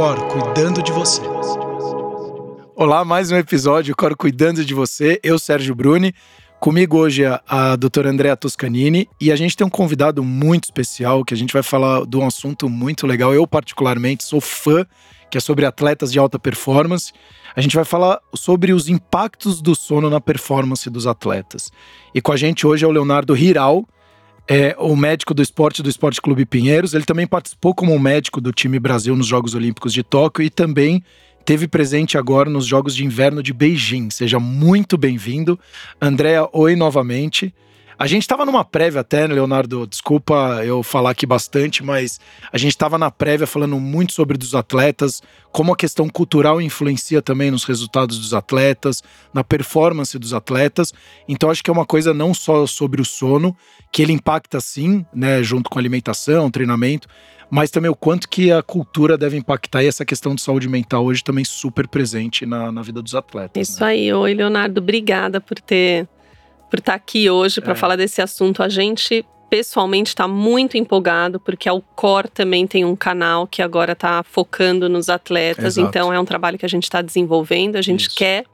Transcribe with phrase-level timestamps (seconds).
[0.00, 1.20] Cor cuidando de você.
[2.74, 5.20] Olá, mais um episódio Cor cuidando de você.
[5.22, 6.14] Eu, Sérgio Bruni.
[6.58, 11.22] Comigo hoje é a doutora Andrea Toscanini e a gente tem um convidado muito especial
[11.22, 13.34] que a gente vai falar de um assunto muito legal.
[13.34, 14.86] Eu, particularmente, sou fã,
[15.30, 17.12] que é sobre atletas de alta performance.
[17.54, 21.70] A gente vai falar sobre os impactos do sono na performance dos atletas.
[22.14, 23.86] E com a gente hoje é o Leonardo Riral,
[24.48, 26.94] é o médico do esporte do Esporte Clube Pinheiros.
[26.94, 31.02] Ele também participou como médico do time Brasil nos Jogos Olímpicos de Tóquio e também
[31.44, 34.10] teve presente agora nos Jogos de Inverno de Beijing.
[34.10, 35.58] Seja muito bem-vindo.
[36.00, 37.54] Andréa, oi novamente.
[38.00, 39.86] A gente estava numa prévia até, né, Leonardo?
[39.86, 42.18] Desculpa eu falar aqui bastante, mas
[42.50, 47.20] a gente estava na prévia falando muito sobre dos atletas, como a questão cultural influencia
[47.20, 49.02] também nos resultados dos atletas,
[49.34, 50.94] na performance dos atletas.
[51.28, 53.54] Então acho que é uma coisa não só sobre o sono,
[53.92, 57.06] que ele impacta sim, né, junto com alimentação, treinamento,
[57.50, 61.04] mas também o quanto que a cultura deve impactar e essa questão de saúde mental
[61.04, 63.68] hoje também super presente na, na vida dos atletas.
[63.68, 63.90] Isso né?
[63.90, 66.08] aí, oi Leonardo, obrigada por ter
[66.70, 67.74] por estar aqui hoje para é.
[67.74, 68.62] falar desse assunto.
[68.62, 73.92] A gente pessoalmente está muito empolgado porque a Alcor também tem um canal que agora
[73.92, 75.76] está focando nos atletas.
[75.76, 75.88] Exato.
[75.88, 77.74] Então é um trabalho que a gente está desenvolvendo.
[77.74, 78.16] A gente Isso.
[78.16, 78.44] quer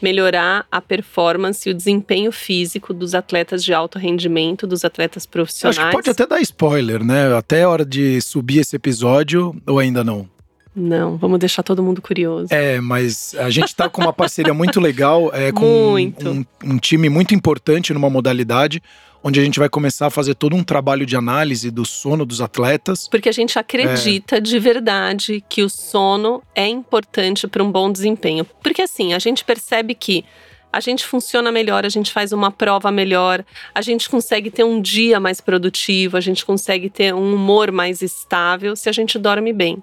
[0.00, 5.76] melhorar a performance e o desempenho físico dos atletas de alto rendimento, dos atletas profissionais.
[5.76, 7.34] acho que pode até dar spoiler, né?
[7.34, 10.28] Até a hora de subir esse episódio ou ainda não?
[10.78, 12.46] Não, vamos deixar todo mundo curioso.
[12.50, 15.96] É, mas a gente tá com uma parceria muito legal, é, com.
[15.96, 18.80] Um, um time muito importante numa modalidade
[19.22, 22.40] onde a gente vai começar a fazer todo um trabalho de análise do sono dos
[22.40, 23.08] atletas.
[23.08, 24.40] Porque a gente acredita é.
[24.40, 28.44] de verdade que o sono é importante para um bom desempenho.
[28.62, 30.24] Porque assim, a gente percebe que
[30.72, 34.80] a gente funciona melhor, a gente faz uma prova melhor, a gente consegue ter um
[34.80, 39.52] dia mais produtivo, a gente consegue ter um humor mais estável se a gente dorme
[39.52, 39.82] bem.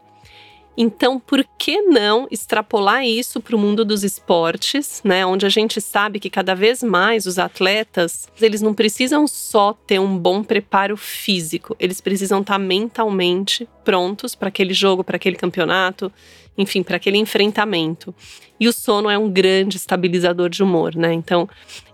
[0.77, 5.25] Então, por que não extrapolar isso para o mundo dos esportes, né?
[5.25, 9.99] Onde a gente sabe que cada vez mais os atletas, eles não precisam só ter
[9.99, 15.37] um bom preparo físico, eles precisam estar tá mentalmente prontos para aquele jogo, para aquele
[15.37, 16.11] campeonato,
[16.57, 18.13] enfim, para aquele enfrentamento.
[18.59, 21.13] E o sono é um grande estabilizador de humor, né?
[21.13, 21.47] Então,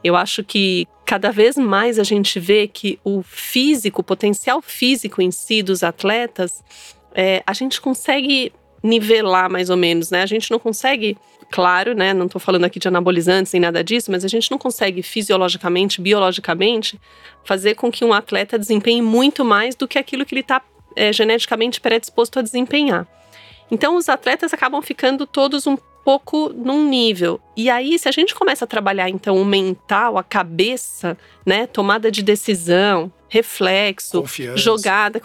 [0.03, 5.21] eu acho que cada vez mais a gente vê que o físico, o potencial físico
[5.21, 6.63] em si dos atletas,
[7.13, 8.51] é, a gente consegue
[8.83, 10.21] nivelar mais ou menos, né?
[10.21, 11.17] A gente não consegue,
[11.49, 12.13] claro, né?
[12.13, 16.01] Não tô falando aqui de anabolizantes nem nada disso, mas a gente não consegue fisiologicamente,
[16.01, 16.99] biologicamente,
[17.43, 20.61] fazer com que um atleta desempenhe muito mais do que aquilo que ele está
[20.95, 23.07] é, geneticamente predisposto a desempenhar.
[23.69, 27.39] Então, os atletas acabam ficando todos um pouco num nível.
[27.55, 32.11] E aí, se a gente começa a trabalhar então o mental, a cabeça, né, tomada
[32.11, 34.57] de decisão, reflexo, Confiança.
[34.57, 35.21] jogada,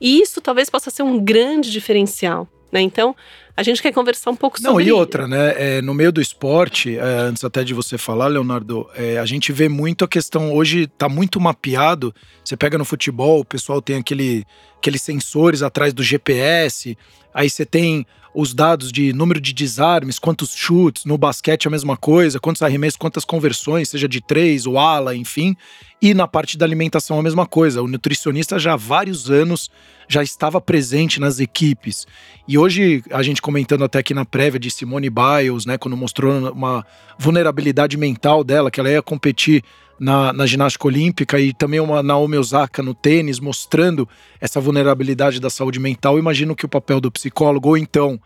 [0.00, 2.48] isso talvez possa ser um grande diferencial.
[2.70, 2.80] Né?
[2.80, 3.16] Então,
[3.56, 4.72] a gente quer conversar um pouco sobre.
[4.72, 5.54] Não, e outra, né?
[5.56, 9.52] É, no meio do esporte, é, antes até de você falar, Leonardo, é, a gente
[9.52, 10.54] vê muito a questão.
[10.54, 12.14] Hoje tá muito mapeado.
[12.44, 14.44] Você pega no futebol, o pessoal tem aquele,
[14.78, 16.96] aqueles sensores atrás do GPS,
[17.34, 21.96] aí você tem os dados de número de desarmes, quantos chutes, no basquete a mesma
[21.96, 25.56] coisa, quantos arremessos, quantas conversões, seja de três, o ala, enfim.
[26.00, 27.82] E na parte da alimentação a mesma coisa.
[27.82, 29.70] O nutricionista já há vários anos
[30.06, 32.06] já estava presente nas equipes.
[32.46, 36.52] E hoje, a gente comentando até aqui na prévia de Simone Biles, né, quando mostrou
[36.52, 36.86] uma
[37.18, 39.64] vulnerabilidade mental dela, que ela ia competir
[39.98, 44.08] na, na ginástica olímpica e também uma Naomi Osaka no tênis, mostrando
[44.40, 46.18] essa vulnerabilidade da saúde mental.
[46.18, 48.20] imagino que o papel do psicólogo, ou então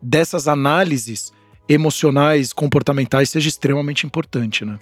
[0.00, 1.32] dessas análises
[1.68, 4.78] emocionais, comportamentais, seja extremamente importante, né?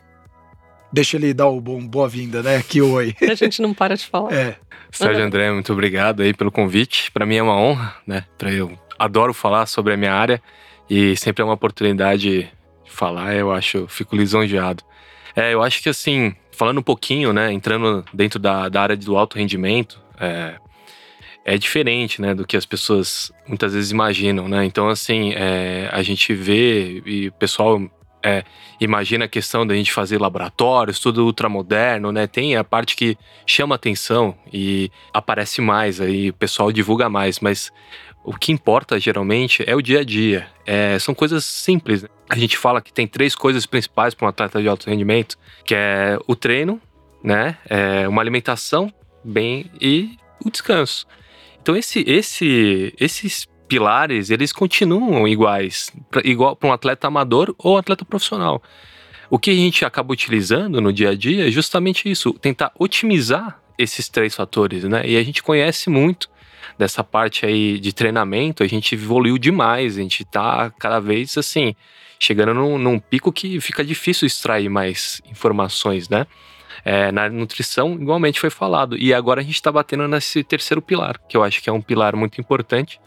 [0.92, 2.62] Deixa ele dar o bom boa-vinda, né?
[2.62, 3.16] Que oi.
[3.28, 4.32] A gente não para de falar.
[4.32, 4.56] É.
[4.92, 7.10] Sérgio André, muito obrigado aí pelo convite.
[7.10, 8.24] Para mim é uma honra, né?
[8.38, 10.40] Para eu adoro falar sobre a minha área
[10.88, 12.48] e sempre é uma oportunidade de
[12.84, 13.34] falar.
[13.34, 14.84] Eu acho, fico lisonjeado.
[15.36, 17.52] É, eu acho que assim, falando um pouquinho, né?
[17.52, 20.54] Entrando dentro da, da área do alto rendimento, é,
[21.44, 24.64] é diferente, né, do que as pessoas muitas vezes imaginam, né?
[24.64, 27.80] Então, assim, é, a gente vê e o pessoal
[28.24, 28.42] é,
[28.80, 32.26] imagina a questão da gente fazer laboratórios, tudo ultramoderno, né?
[32.26, 37.70] Tem a parte que chama atenção e aparece mais, aí o pessoal divulga mais, mas
[38.24, 40.48] o que importa geralmente é o dia a dia.
[40.64, 42.02] É, são coisas simples.
[42.02, 42.08] Né?
[42.28, 45.74] A gente fala que tem três coisas principais para um atleta de alto rendimento, que
[45.74, 46.80] é o treino,
[47.22, 47.58] né?
[47.68, 48.92] É uma alimentação
[49.22, 51.06] bem e o descanso.
[51.62, 57.76] Então esse, esse, esses pilares, eles continuam iguais, pra, igual para um atleta amador ou
[57.76, 58.62] atleta profissional.
[59.30, 63.60] O que a gente acaba utilizando no dia a dia é justamente isso, tentar otimizar
[63.76, 65.06] esses três fatores, né?
[65.06, 66.28] E a gente conhece muito
[66.78, 69.98] dessa parte aí de treinamento, a gente evoluiu demais.
[69.98, 71.74] A gente tá cada vez assim,
[72.18, 76.26] chegando num, num pico que fica difícil extrair mais informações, né?
[76.84, 78.96] É, na nutrição, igualmente foi falado.
[78.96, 81.80] E agora a gente está batendo nesse terceiro pilar, que eu acho que é um
[81.80, 83.00] pilar muito importante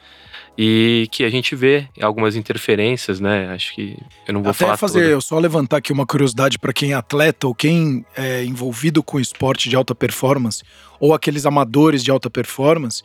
[0.57, 3.49] e que a gente vê algumas interferências, né?
[3.49, 3.95] Acho que
[4.27, 5.11] eu não vou Até falar fazer, tudo.
[5.11, 9.19] eu só levantar aqui uma curiosidade para quem é atleta ou quem é envolvido com
[9.19, 10.63] esporte de alta performance
[10.99, 13.03] ou aqueles amadores de alta performance.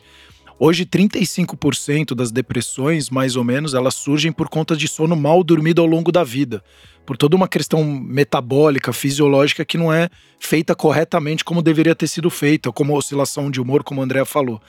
[0.59, 5.81] Hoje, 35% das depressões, mais ou menos, elas surgem por conta de sono mal dormido
[5.81, 6.63] ao longo da vida.
[7.05, 10.09] Por toda uma questão metabólica, fisiológica que não é
[10.39, 14.61] feita corretamente como deveria ter sido feita, como oscilação de humor, como a Andrea falou.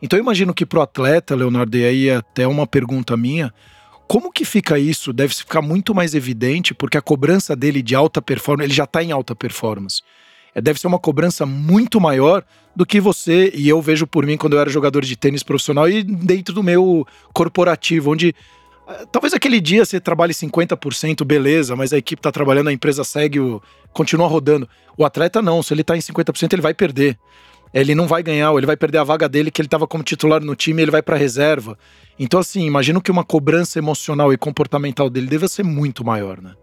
[0.00, 3.52] Então eu imagino que para o atleta, Leonardo, e aí é até uma pergunta minha,
[4.06, 5.12] como que fica isso?
[5.12, 9.02] Deve ficar muito mais evidente, porque a cobrança dele de alta performance, ele já está
[9.02, 10.00] em alta performance.
[10.54, 12.44] É, deve ser uma cobrança muito maior
[12.74, 15.88] do que você, e eu vejo por mim quando eu era jogador de tênis profissional
[15.88, 18.34] e dentro do meu corporativo, onde
[18.88, 23.02] eh, talvez aquele dia você trabalhe 50%, beleza, mas a equipe está trabalhando, a empresa
[23.02, 23.60] segue, o,
[23.92, 24.68] continua rodando.
[24.96, 27.18] O atleta não, se ele está em 50%, ele vai perder
[27.72, 30.02] ele não vai ganhar, ou ele vai perder a vaga dele que ele estava como
[30.02, 31.78] titular no time, ele vai para reserva.
[32.18, 36.54] Então assim, imagino que uma cobrança emocional e comportamental dele deva ser muito maior, né?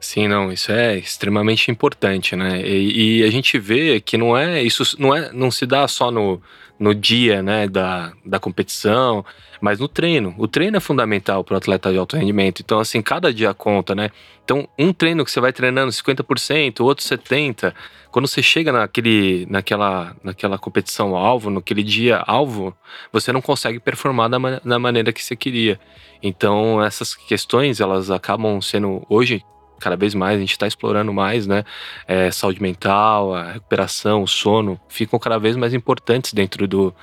[0.00, 2.62] Sim, não, isso é extremamente importante, né?
[2.62, 6.10] E, e, a gente vê que não é isso, não é, não se dá só
[6.10, 6.40] no,
[6.78, 9.22] no dia, né, da, da competição,
[9.60, 10.34] mas no treino.
[10.38, 12.62] O treino é fundamental para o atleta de alto rendimento.
[12.62, 14.10] Então, assim, cada dia conta, né?
[14.42, 17.74] Então, um treino que você vai treinando 50%, outro 70%.
[18.10, 22.74] Quando você chega naquele, naquela, naquela competição alvo, naquele dia alvo,
[23.12, 25.78] você não consegue performar da, da maneira que você queria.
[26.22, 29.44] Então, essas questões, elas acabam sendo, hoje,
[29.80, 31.64] cada vez mais, a gente está explorando mais, né?
[32.06, 36.94] É, saúde mental, a recuperação, o sono, ficam cada vez mais importantes dentro do.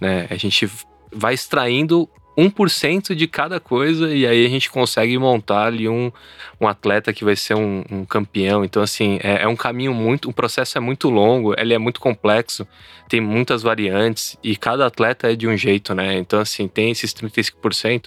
[0.00, 0.26] Né?
[0.30, 0.70] A gente
[1.12, 6.12] vai extraindo 1% de cada coisa e aí a gente consegue montar ali um,
[6.60, 8.64] um atleta que vai ser um, um campeão.
[8.64, 10.28] Então, assim, é, é, um caminho muito.
[10.28, 12.66] O processo é muito longo, ele é muito complexo,
[13.08, 16.18] tem muitas variantes e cada atleta é de um jeito, né?
[16.18, 18.06] Então, assim, tem esses 35%.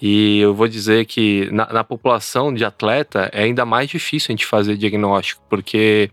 [0.00, 4.32] E eu vou dizer que na, na, população de atleta é ainda mais difícil a
[4.32, 6.10] gente fazer diagnóstico, porque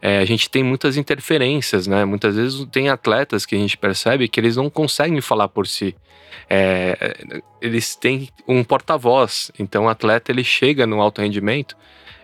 [0.00, 2.04] é, a gente tem muitas interferências, né?
[2.06, 5.94] Muitas vezes tem atletas que a gente percebe que eles não conseguem falar por si.
[6.48, 9.52] É, eles têm um porta-voz.
[9.58, 11.76] Então o atleta ele chega no alto rendimento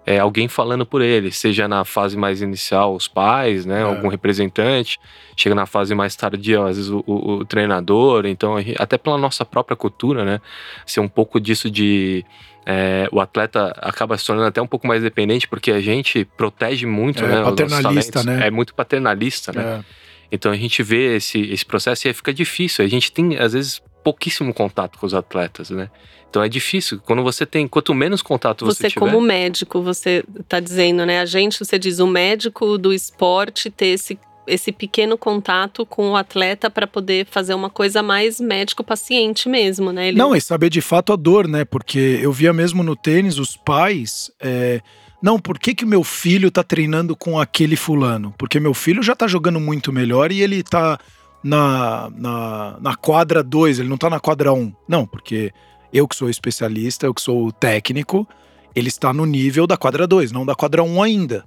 [0.06, 3.82] é, alguém falando por ele, seja na fase mais inicial, os pais, né, é.
[3.82, 5.00] algum representante,
[5.36, 9.44] chega na fase mais tardia, às vezes o, o, o treinador, então até pela nossa
[9.44, 10.40] própria cultura, né,
[10.86, 12.24] ser um pouco disso de
[12.64, 16.86] é, o atleta acaba se tornando até um pouco mais dependente porque a gente protege
[16.86, 18.46] muito, é, né, paternalista, né?
[18.48, 19.62] É muito paternalista, né?
[19.62, 20.06] É.
[20.32, 22.84] Então a gente vê esse, esse processo e aí fica difícil.
[22.84, 25.88] A gente tem, às vezes, pouquíssimo contato com os atletas, né?
[26.36, 27.00] Então é difícil.
[27.00, 29.06] Quando você tem, quanto menos contato você, você tiver.
[29.06, 31.20] Você como médico, você está dizendo, né?
[31.20, 36.16] A gente, você diz, o médico do esporte ter esse esse pequeno contato com o
[36.16, 40.06] atleta para poder fazer uma coisa mais médico-paciente mesmo, né?
[40.06, 40.16] Ele...
[40.16, 41.64] Não, e saber de fato a dor, né?
[41.64, 44.30] Porque eu via mesmo no tênis os pais.
[44.40, 44.80] É...
[45.20, 48.32] Não, por que, que o meu filho tá treinando com aquele fulano?
[48.38, 50.96] Porque meu filho já tá jogando muito melhor e ele tá
[51.42, 54.56] na, na, na quadra 2, ele não tá na quadra 1.
[54.56, 54.72] Um.
[54.88, 55.52] Não, porque
[55.96, 58.28] eu que sou especialista, eu que sou técnico,
[58.74, 61.44] ele está no nível da quadra 2, não da quadra 1 um ainda.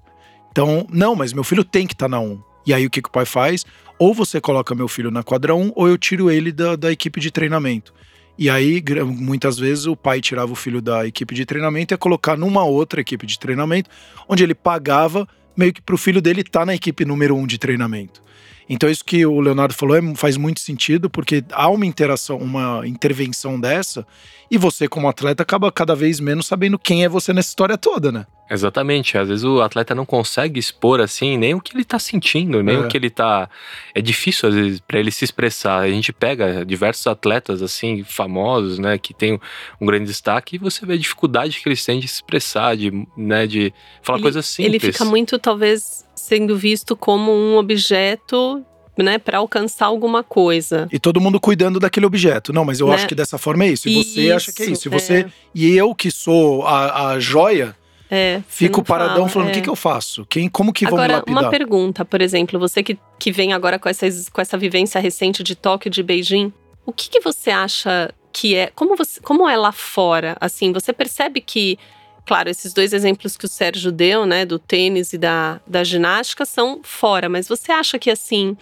[0.52, 2.26] Então, não, mas meu filho tem que estar tá na 1.
[2.26, 2.42] Um.
[2.66, 3.66] E aí o que, que o pai faz?
[4.00, 6.92] Ou você coloca meu filho na quadra 1, um, ou eu tiro ele da, da
[6.92, 7.94] equipe de treinamento.
[8.38, 11.98] E aí, muitas vezes, o pai tirava o filho da equipe de treinamento e ia
[11.98, 13.90] colocar numa outra equipe de treinamento,
[14.28, 15.28] onde ele pagava
[15.58, 18.24] meio que para o filho dele estar tá na equipe número um de treinamento.
[18.70, 22.88] Então, isso que o Leonardo falou é, faz muito sentido, porque há uma interação, uma
[22.88, 24.06] intervenção dessa,
[24.52, 28.12] e você, como atleta, acaba cada vez menos sabendo quem é você nessa história toda,
[28.12, 28.28] né?
[28.50, 29.16] Exatamente.
[29.18, 32.78] Às vezes o atleta não consegue expor assim nem o que ele tá sentindo, nem
[32.78, 32.80] é.
[32.80, 33.48] o que ele tá.
[33.94, 35.80] É difícil, às vezes, para ele se expressar.
[35.80, 39.40] A gente pega diversos atletas, assim, famosos, né, que tem
[39.80, 42.92] um grande destaque, e você vê a dificuldade que eles têm de se expressar, de,
[43.16, 43.72] né, de
[44.02, 44.84] falar ele, coisas simples.
[44.84, 48.64] Ele fica muito, talvez, sendo visto como um objeto
[48.98, 50.88] né, para alcançar alguma coisa.
[50.92, 52.52] E todo mundo cuidando daquele objeto.
[52.52, 52.96] Não, mas eu né?
[52.96, 53.88] acho que dessa forma é isso.
[53.88, 54.88] E você isso, acha que é isso.
[54.88, 55.30] E você é.
[55.56, 57.76] e eu que sou a, a joia,
[58.12, 59.54] é, fico paradão fala, falando: o é.
[59.54, 60.26] que, que eu faço?
[60.26, 61.44] Quem, como que agora, vamos lapidar?
[61.44, 65.44] Uma pergunta, por exemplo, você que, que vem agora com essa, com essa vivência recente
[65.44, 66.52] de Tóquio, de Beijing,
[66.86, 68.72] o que, que você acha que é.
[68.76, 70.36] Como, você, como é lá fora?
[70.42, 71.78] Assim, você percebe que
[72.26, 76.46] Claro, esses dois exemplos que o Sérgio deu, né, do tênis e da, da ginástica,
[76.46, 78.56] são fora, mas você acha que assim.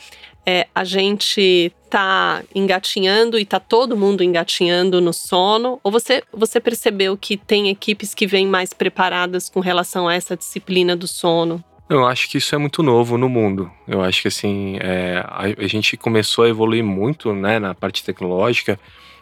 [0.49, 5.77] é, a gente tá engatinhando e tá todo mundo engatinhando no sono?
[5.83, 10.37] Ou você, você percebeu que tem equipes que vêm mais preparadas com relação a essa
[10.37, 11.61] disciplina do sono?
[11.89, 13.69] Eu acho que isso é muito novo no mundo.
[13.85, 18.01] Eu acho que assim é, a, a, gente começou a evoluir muito, né, na parte
[18.03, 18.79] tecnológica.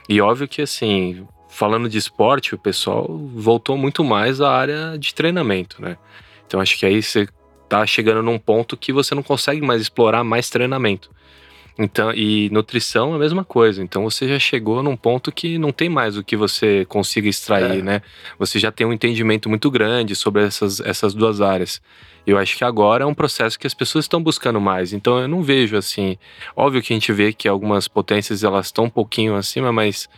[0.08, 5.16] E óbvio que assim, falando de esporte, o pessoal voltou muito mais à área de
[5.16, 5.98] treinamento, né?
[6.46, 7.30] Então acho que aí você
[7.70, 11.10] tá chegando num ponto que você não consegue mais explorar mais treinamento.
[11.78, 13.84] Então, e nutrição é a mesma coisa.
[13.84, 17.80] Então você já chegou num ponto que não tem mais o que você consiga extrair,
[17.80, 17.82] é.
[17.82, 18.02] né?
[18.40, 21.82] Você já tem um entendimento muito grande sobre essas, essas duas áreas.
[22.26, 24.94] Eu acho que agora é um processo que as pessoas estão buscando mais.
[24.94, 26.18] Então eu não vejo assim.
[26.56, 30.10] Óbvio que a gente vê que algumas potências elas estão um pouquinho acima, mas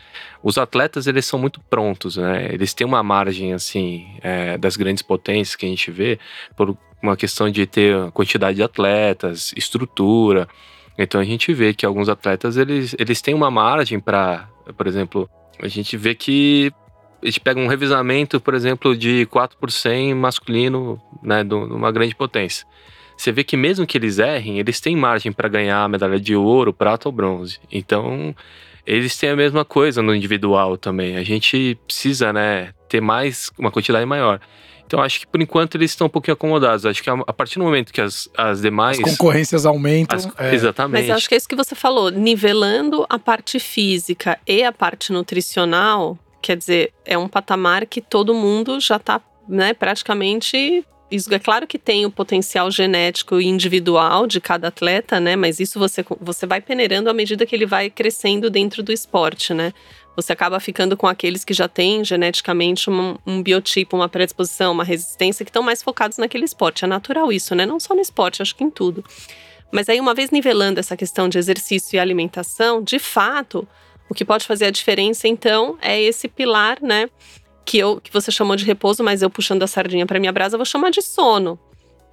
[0.43, 2.49] os atletas eles são muito prontos, né?
[2.53, 6.19] Eles têm uma margem assim é, das grandes potências que a gente vê
[6.55, 10.47] por uma questão de ter quantidade de atletas, estrutura.
[10.97, 15.29] Então a gente vê que alguns atletas eles, eles têm uma margem para, por exemplo,
[15.61, 16.71] a gente vê que
[17.21, 21.91] a gente pega um revisamento, por exemplo, de 4 por 100 masculino, né, de uma
[21.91, 22.65] grande potência.
[23.17, 26.71] Você vê que mesmo que eles errem, eles têm margem para ganhar medalha de ouro,
[26.71, 27.59] prata ou bronze.
[27.71, 28.35] Então,
[28.85, 31.17] eles têm a mesma coisa no individual também.
[31.17, 34.39] A gente precisa, né, ter mais uma quantidade maior.
[34.87, 36.85] Então acho que por enquanto eles estão um pouquinho acomodados.
[36.85, 38.97] Acho que a partir do momento que as, as demais.
[38.97, 40.17] As concorrências aumentam.
[40.17, 40.55] As, é.
[40.55, 41.07] Exatamente.
[41.07, 42.09] Mas acho que é isso que você falou.
[42.09, 48.33] Nivelando a parte física e a parte nutricional, quer dizer, é um patamar que todo
[48.33, 54.41] mundo já está né, praticamente isso é claro que tem o potencial genético individual de
[54.41, 55.37] cada atleta, né?
[55.37, 59.53] Mas isso você, você vai peneirando à medida que ele vai crescendo dentro do esporte,
[59.53, 59.73] né?
[60.17, 64.83] Você acaba ficando com aqueles que já têm geneticamente um, um biotipo, uma predisposição, uma
[64.83, 66.83] resistência, que estão mais focados naquele esporte.
[66.83, 67.67] É natural isso, né?
[67.67, 69.05] Não só no esporte, acho que em tudo.
[69.71, 73.67] Mas aí, uma vez nivelando essa questão de exercício e alimentação, de fato,
[74.09, 77.07] o que pode fazer a diferença, então, é esse pilar, né?
[77.63, 80.57] que eu que você chamou de repouso, mas eu puxando a sardinha para minha brasa,
[80.57, 81.59] vou chamar de sono,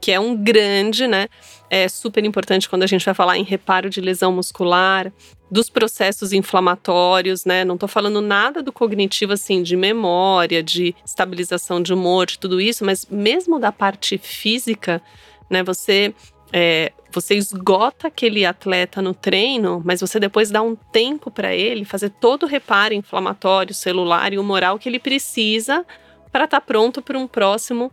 [0.04, 1.28] que é um grande, né?
[1.70, 5.10] É super importante quando a gente vai falar em reparo de lesão muscular,
[5.50, 7.64] dos processos inflamatórios, né?
[7.64, 12.60] Não tô falando nada do cognitivo assim, de memória, de estabilização de humor, de tudo
[12.60, 15.00] isso, mas mesmo da parte física,
[15.48, 15.62] né?
[15.62, 16.14] Você
[16.52, 21.86] é, você esgota aquele atleta no treino, mas você depois dá um tempo para ele
[21.86, 25.82] fazer todo o reparo inflamatório, celular e humoral que ele precisa
[26.30, 27.90] para estar tá pronto para um próximo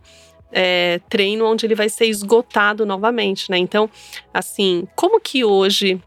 [0.52, 3.58] é, treino onde ele vai ser esgotado novamente, né?
[3.58, 3.88] Então,
[4.32, 6.00] assim, como que hoje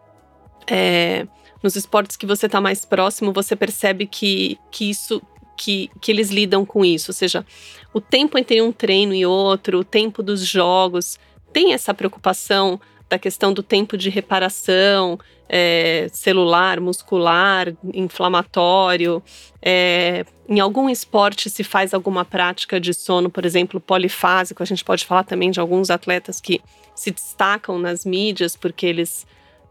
[0.67, 1.27] é,
[1.61, 5.21] nos esportes que você está mais próximo, você percebe que, que isso
[5.57, 7.45] que, que eles lidam com isso, ou seja,
[7.93, 11.17] o tempo entre um treino e outro, o tempo dos jogos,
[11.53, 19.21] tem essa preocupação da questão do tempo de reparação é, celular, muscular, inflamatório.
[19.61, 24.61] É, em algum esporte se faz alguma prática de sono, por exemplo, polifásico.
[24.61, 26.61] A gente pode falar também de alguns atletas que
[26.95, 29.25] se destacam nas mídias porque eles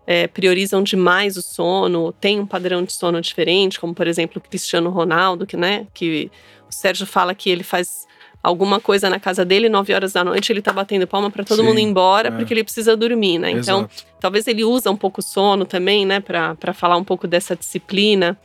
[0.06, 4.48] é, priorizam demais o sono, tem um padrão de sono diferente, como por exemplo o
[4.48, 6.30] Cristiano Ronaldo, que, né, que
[6.68, 8.06] o Sérgio fala que ele faz
[8.44, 11.62] alguma coisa na casa dele, 9 horas da noite, ele tá batendo palma para todo
[11.62, 12.30] Sim, mundo ir embora, é.
[12.30, 13.50] porque ele precisa dormir, né?
[13.50, 13.94] Então, Exato.
[13.94, 17.56] Então, talvez ele usa um pouco o sono também, né, para falar um pouco dessa
[17.56, 18.38] disciplina.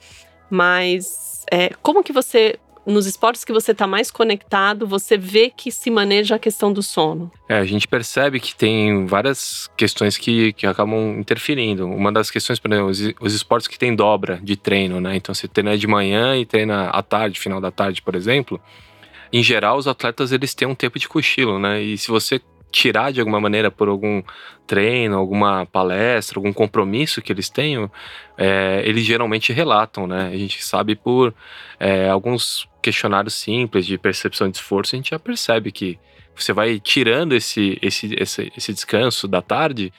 [0.49, 5.69] Mas é, como que você nos esportes que você está mais conectado, você vê que
[5.69, 7.29] se maneja a questão do sono?
[7.47, 11.85] É, a gente percebe que tem várias questões que, que acabam interferindo.
[11.85, 15.15] Uma das questões, por exemplo, os, os esportes que tem dobra de treino, né?
[15.15, 18.59] Então você treina de manhã e treina à tarde, final da tarde, por exemplo
[19.31, 21.81] em geral, os atletas eles têm um tempo de cochilo, né?
[21.81, 24.21] E se você tirar de alguma maneira por algum
[24.67, 27.91] treino, alguma palestra, algum compromisso que eles tenham,
[28.37, 30.29] é, eles geralmente relatam, né?
[30.31, 31.33] A gente sabe por
[31.79, 35.99] é, alguns questionários simples de percepção de esforço, a gente já percebe que
[36.35, 39.91] você vai tirando esse, esse, esse, esse descanso da tarde,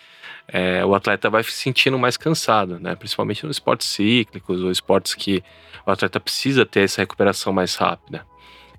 [0.49, 2.95] é, o atleta vai se sentindo mais cansado, né?
[2.95, 5.43] Principalmente nos esportes cíclicos ou esportes que
[5.87, 8.30] o atleta precisa ter essa recuperação mais rápida.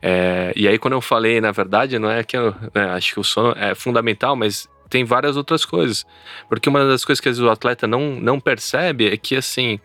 [0.01, 3.19] É, e aí, quando eu falei, na verdade, não é que eu né, acho que
[3.19, 6.05] o sono é fundamental, mas tem várias outras coisas.
[6.49, 9.79] Porque uma das coisas que o atleta não, não percebe é que, assim,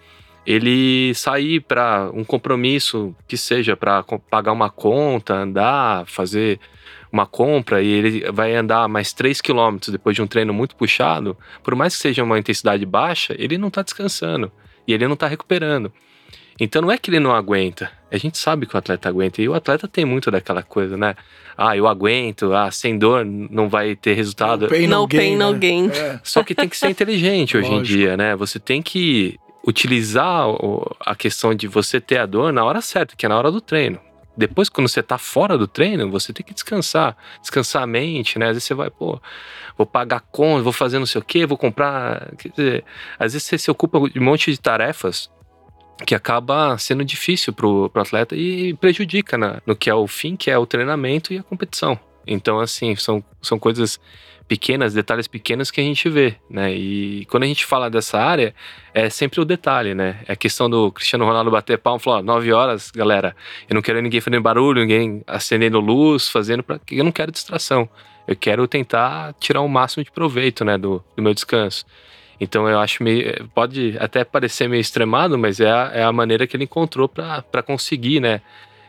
[0.46, 6.60] ele sair para um compromisso que seja para pagar uma conta, andar, fazer
[7.10, 11.36] uma compra e ele vai andar mais 3 quilômetros depois de um treino muito puxado,
[11.62, 14.52] por mais que seja uma intensidade baixa, ele não está descansando
[14.86, 15.92] e ele não está recuperando.
[16.58, 17.90] Então não é que ele não aguenta.
[18.10, 19.42] A gente sabe que o atleta aguenta.
[19.42, 21.14] E o atleta tem muito daquela coisa, né?
[21.56, 24.68] Ah, eu aguento, ah, sem dor não vai ter resultado.
[24.68, 25.58] Pain, no, gain, no né?
[25.58, 25.90] gain.
[25.90, 26.20] É.
[26.24, 28.36] Só que tem que ser inteligente hoje em dia, né?
[28.36, 30.46] Você tem que utilizar
[31.00, 33.60] a questão de você ter a dor na hora certa, que é na hora do
[33.60, 33.98] treino.
[34.36, 37.16] Depois, quando você tá fora do treino, você tem que descansar.
[37.40, 38.46] Descansar a mente, né?
[38.46, 39.20] Às vezes você vai, pô,
[39.76, 42.32] vou pagar conta, vou fazer não sei o quê, vou comprar.
[42.36, 42.84] Quer dizer,
[43.18, 45.30] às vezes você se ocupa de um monte de tarefas
[46.04, 50.36] que acaba sendo difícil pro, pro atleta e prejudica na, no que é o fim,
[50.36, 51.98] que é o treinamento e a competição.
[52.26, 54.00] Então, assim, são, são coisas
[54.48, 56.72] pequenas, detalhes pequenos que a gente vê, né?
[56.72, 58.54] E quando a gente fala dessa área,
[58.94, 60.20] é sempre o detalhe, né?
[60.26, 63.34] É a questão do Cristiano Ronaldo bater palma e falar, nove horas, galera,
[63.68, 67.88] eu não quero ninguém fazendo barulho, ninguém acendendo luz, fazendo para eu não quero distração.
[68.26, 71.84] Eu quero tentar tirar o máximo de proveito, né, do, do meu descanso.
[72.40, 73.48] Então eu acho meio.
[73.54, 77.62] Pode até parecer meio extremado, mas é a, é a maneira que ele encontrou para
[77.62, 78.40] conseguir, né?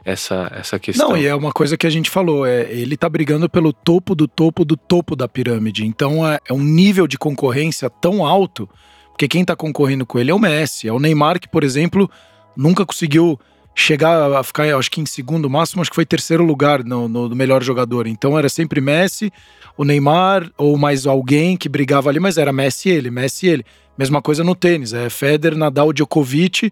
[0.05, 1.09] Essa, essa questão.
[1.09, 4.15] Não, e é uma coisa que a gente falou, é, ele tá brigando pelo topo
[4.15, 5.85] do topo do topo da pirâmide.
[5.85, 8.69] Então é, é um nível de concorrência tão alto,
[9.09, 10.87] porque quem tá concorrendo com ele é o Messi.
[10.87, 12.09] É o Neymar, que, por exemplo,
[12.55, 13.37] nunca conseguiu
[13.79, 17.36] chegar a ficar, acho que em segundo máximo, acho que foi terceiro lugar no, no,
[17.36, 18.07] melhor jogador.
[18.07, 19.31] Então era sempre Messi,
[19.77, 23.63] o Neymar ou mais alguém que brigava ali, mas era Messi ele, Messi ele.
[23.96, 26.72] Mesma coisa no tênis, é Federer, Nadal, Djokovic.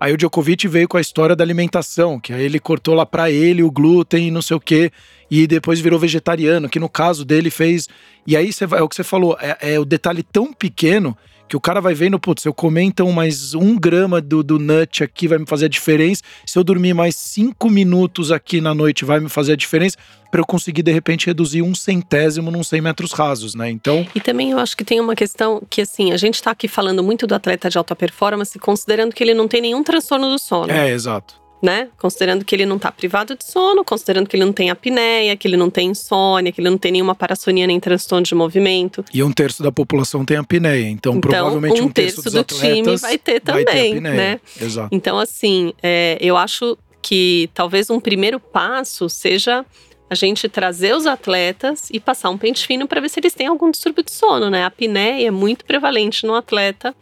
[0.00, 3.30] Aí o Djokovic veio com a história da alimentação, que aí ele cortou lá para
[3.30, 4.90] ele o glúten e não sei o quê,
[5.30, 7.86] e depois virou vegetariano, que no caso dele fez.
[8.26, 11.16] E aí você, é o que você falou, é, é o detalhe tão pequeno
[11.48, 14.58] que o cara vai vendo, putz, se eu comer então mais um grama do, do
[14.58, 18.74] nut aqui vai me fazer a diferença, se eu dormir mais cinco minutos aqui na
[18.74, 19.96] noite vai me fazer a diferença,
[20.30, 23.70] para eu conseguir de repente reduzir um centésimo num 100 metros rasos, né?
[23.70, 24.06] Então.
[24.14, 27.02] E também eu acho que tem uma questão que assim, a gente está aqui falando
[27.02, 30.70] muito do atleta de alta performance, considerando que ele não tem nenhum transtorno do sono.
[30.70, 31.88] É, exato né?
[31.98, 35.48] Considerando que ele não está privado de sono, considerando que ele não tem apneia, que
[35.48, 39.04] ele não tem insônia, que ele não tem nenhuma parassonia nem transtorno de movimento.
[39.12, 42.44] E um terço da população tem apneia, então, então provavelmente um, um terço, terço do
[42.44, 44.40] time vai ter também, vai ter né?
[44.60, 44.88] Exato.
[44.92, 49.64] Então, assim, é, eu acho que talvez um primeiro passo seja
[50.08, 53.46] a gente trazer os atletas e passar um pente fino para ver se eles têm
[53.46, 54.62] algum distúrbio de sono, né?
[54.62, 56.94] A apneia é muito prevalente no atleta,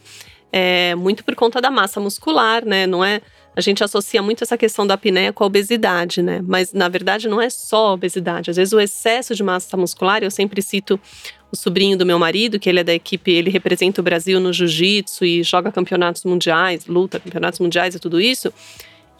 [0.50, 2.86] é, muito por conta da massa muscular, né?
[2.86, 3.20] Não é
[3.56, 6.42] a gente associa muito essa questão da apneia com a obesidade, né?
[6.46, 8.50] Mas na verdade não é só a obesidade.
[8.50, 10.98] Às vezes o excesso de massa muscular, eu sempre cito
[11.52, 14.52] o sobrinho do meu marido, que ele é da equipe, ele representa o Brasil no
[14.52, 18.52] jiu-jitsu e joga campeonatos mundiais, luta campeonatos mundiais e tudo isso.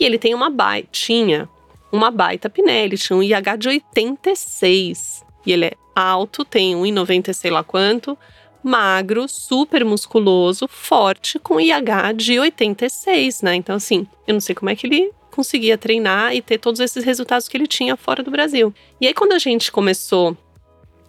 [0.00, 1.48] E ele tem uma baita, tinha
[1.92, 5.22] uma baita apneia, ele tinha um IH de 86.
[5.46, 8.18] E ele é alto, tem 1,90 sei lá quanto,
[8.64, 13.54] magro, super musculoso, forte, com IH de 86, né?
[13.54, 17.04] Então, assim, eu não sei como é que ele conseguia treinar e ter todos esses
[17.04, 18.72] resultados que ele tinha fora do Brasil.
[19.00, 20.36] E aí, quando a gente começou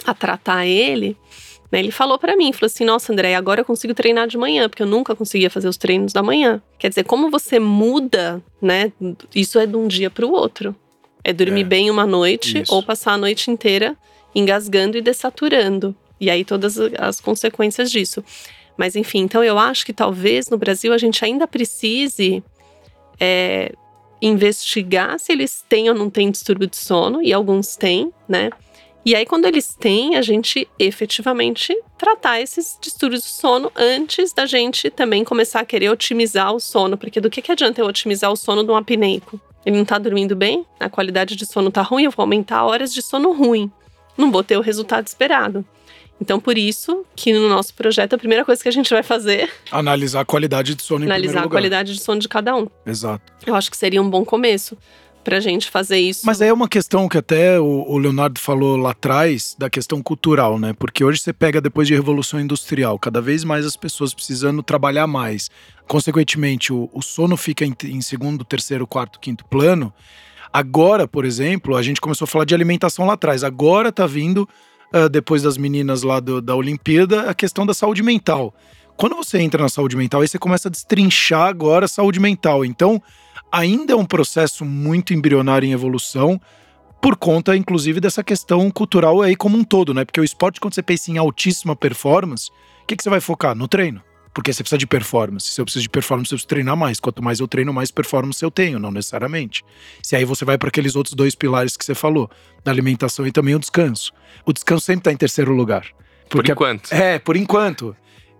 [0.04, 1.16] a tratar ele,
[1.72, 4.68] né, ele falou para mim, falou assim, nossa, André, agora eu consigo treinar de manhã,
[4.68, 6.62] porque eu nunca conseguia fazer os treinos da manhã.
[6.78, 8.92] Quer dizer, como você muda, né?
[9.34, 10.76] Isso é de um dia para o outro.
[11.24, 12.74] É dormir é, bem uma noite isso.
[12.74, 13.96] ou passar a noite inteira
[14.34, 15.96] engasgando e dessaturando.
[16.26, 18.24] E aí todas as consequências disso.
[18.76, 22.44] Mas enfim, então eu acho que talvez no Brasil a gente ainda precise
[23.20, 23.72] é,
[24.20, 28.50] investigar se eles têm ou não têm distúrbio de sono, e alguns têm, né?
[29.06, 34.48] E aí, quando eles têm, a gente efetivamente tratar esses distúrbios de sono antes da
[34.48, 36.98] gente também começar a querer otimizar o sono.
[36.98, 39.40] Porque do que, que adianta eu otimizar o sono de um apneico?
[39.64, 42.92] Ele não tá dormindo bem, a qualidade de sono tá ruim, eu vou aumentar horas
[42.92, 43.72] de sono ruim.
[44.18, 45.64] Não vou ter o resultado esperado.
[46.20, 49.52] Então, por isso que no nosso projeto, a primeira coisa que a gente vai fazer.
[49.72, 52.68] Analisar a qualidade de sono em Analisar a qualidade de sono de cada um.
[52.86, 53.34] Exato.
[53.46, 54.78] Eu acho que seria um bom começo
[55.26, 56.22] pra gente fazer isso.
[56.24, 60.74] Mas é uma questão que até o, Leonardo falou lá atrás, da questão cultural, né?
[60.78, 65.08] Porque hoje você pega depois de Revolução Industrial, cada vez mais as pessoas precisando trabalhar
[65.08, 65.50] mais.
[65.88, 69.92] Consequentemente, o, o sono fica em, em segundo, terceiro, quarto, quinto plano.
[70.54, 73.44] Agora, por exemplo, a gente começou a falar de alimentação lá atrás.
[73.44, 74.48] Agora tá vindo
[74.94, 78.54] uh, depois das meninas lá do, da Olimpíada, a questão da saúde mental.
[78.98, 82.64] Quando você entra na saúde mental, aí você começa a destrinchar agora a saúde mental.
[82.64, 83.02] Então,
[83.52, 86.40] ainda é um processo muito embrionário em evolução,
[87.02, 90.06] por conta, inclusive, dessa questão cultural aí como um todo, né?
[90.06, 92.50] Porque o esporte, quando você pensa em altíssima performance,
[92.84, 93.54] o que, que você vai focar?
[93.54, 94.02] No treino.
[94.36, 95.48] Porque você precisa de performance.
[95.48, 97.00] Se eu preciso de performance, eu preciso treinar mais.
[97.00, 99.64] Quanto mais eu treino, mais performance eu tenho, não necessariamente.
[100.04, 102.30] Se aí você vai para aqueles outros dois pilares que você falou,
[102.62, 104.12] da alimentação e também o descanso.
[104.46, 105.88] O descanso sempre está em terceiro lugar.
[106.30, 106.92] Porque, por enquanto.
[106.92, 107.96] É, por enquanto.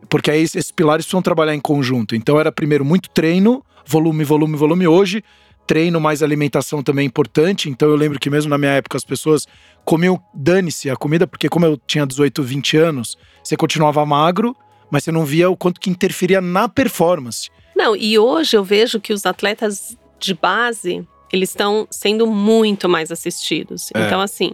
[0.10, 2.14] Porque aí esses pilares precisam trabalhar em conjunto.
[2.14, 4.86] Então era primeiro muito treino, volume, volume, volume.
[4.86, 5.24] Hoje,
[5.66, 7.70] treino mais alimentação também é importante.
[7.70, 9.48] Então eu lembro que mesmo na minha época as pessoas
[9.86, 14.54] comiam, dane-se a comida, porque como eu tinha 18, 20 anos, você continuava magro,
[14.96, 17.50] mas você não via o quanto que interferia na performance.
[17.76, 23.12] Não, e hoje eu vejo que os atletas de base, eles estão sendo muito mais
[23.12, 23.90] assistidos.
[23.94, 24.06] É.
[24.06, 24.54] Então, assim,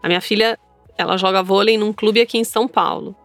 [0.00, 0.56] a minha filha,
[0.96, 3.16] ela joga vôlei num clube aqui em São Paulo.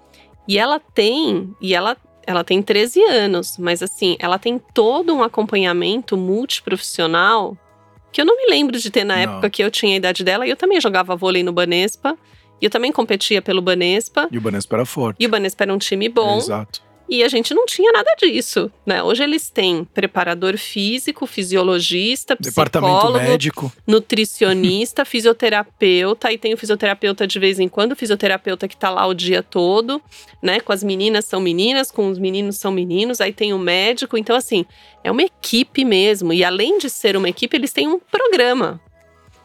[0.47, 5.21] E ela tem, e ela, ela tem 13 anos, mas assim, ela tem todo um
[5.21, 7.55] acompanhamento multiprofissional
[8.11, 9.21] que eu não me lembro de ter na Não.
[9.21, 10.47] época que eu tinha a idade dela.
[10.47, 12.17] E eu também jogava vôlei no Banespa.
[12.61, 14.27] E eu também competia pelo Banespa.
[14.31, 15.17] E o Banespa era forte.
[15.19, 16.37] E o Banespa era um time bom.
[16.37, 16.85] Exato.
[17.07, 19.03] E a gente não tinha nada disso, né?
[19.03, 23.71] Hoje eles têm preparador físico, fisiologista, Departamento psicólogo, médico.
[23.85, 29.05] nutricionista, fisioterapeuta, e tem o fisioterapeuta de vez em quando, o fisioterapeuta que tá lá
[29.05, 30.01] o dia todo,
[30.41, 30.59] né?
[30.59, 34.35] Com as meninas são meninas, com os meninos são meninos, aí tem o médico, então
[34.35, 34.65] assim,
[35.03, 36.33] é uma equipe mesmo.
[36.33, 38.81] E além de ser uma equipe, eles têm um programa.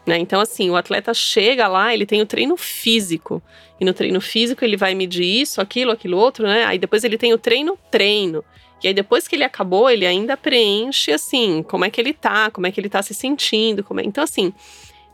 [0.05, 0.17] Né?
[0.17, 3.41] Então, assim, o atleta chega lá, ele tem o treino físico.
[3.79, 6.65] E no treino físico ele vai medir isso, aquilo, aquilo outro, né?
[6.65, 8.43] Aí depois ele tem o treino, treino.
[8.83, 12.49] E aí depois que ele acabou, ele ainda preenche assim, como é que ele tá,
[12.49, 14.03] como é que ele tá se sentindo, como é...
[14.03, 14.51] Então assim,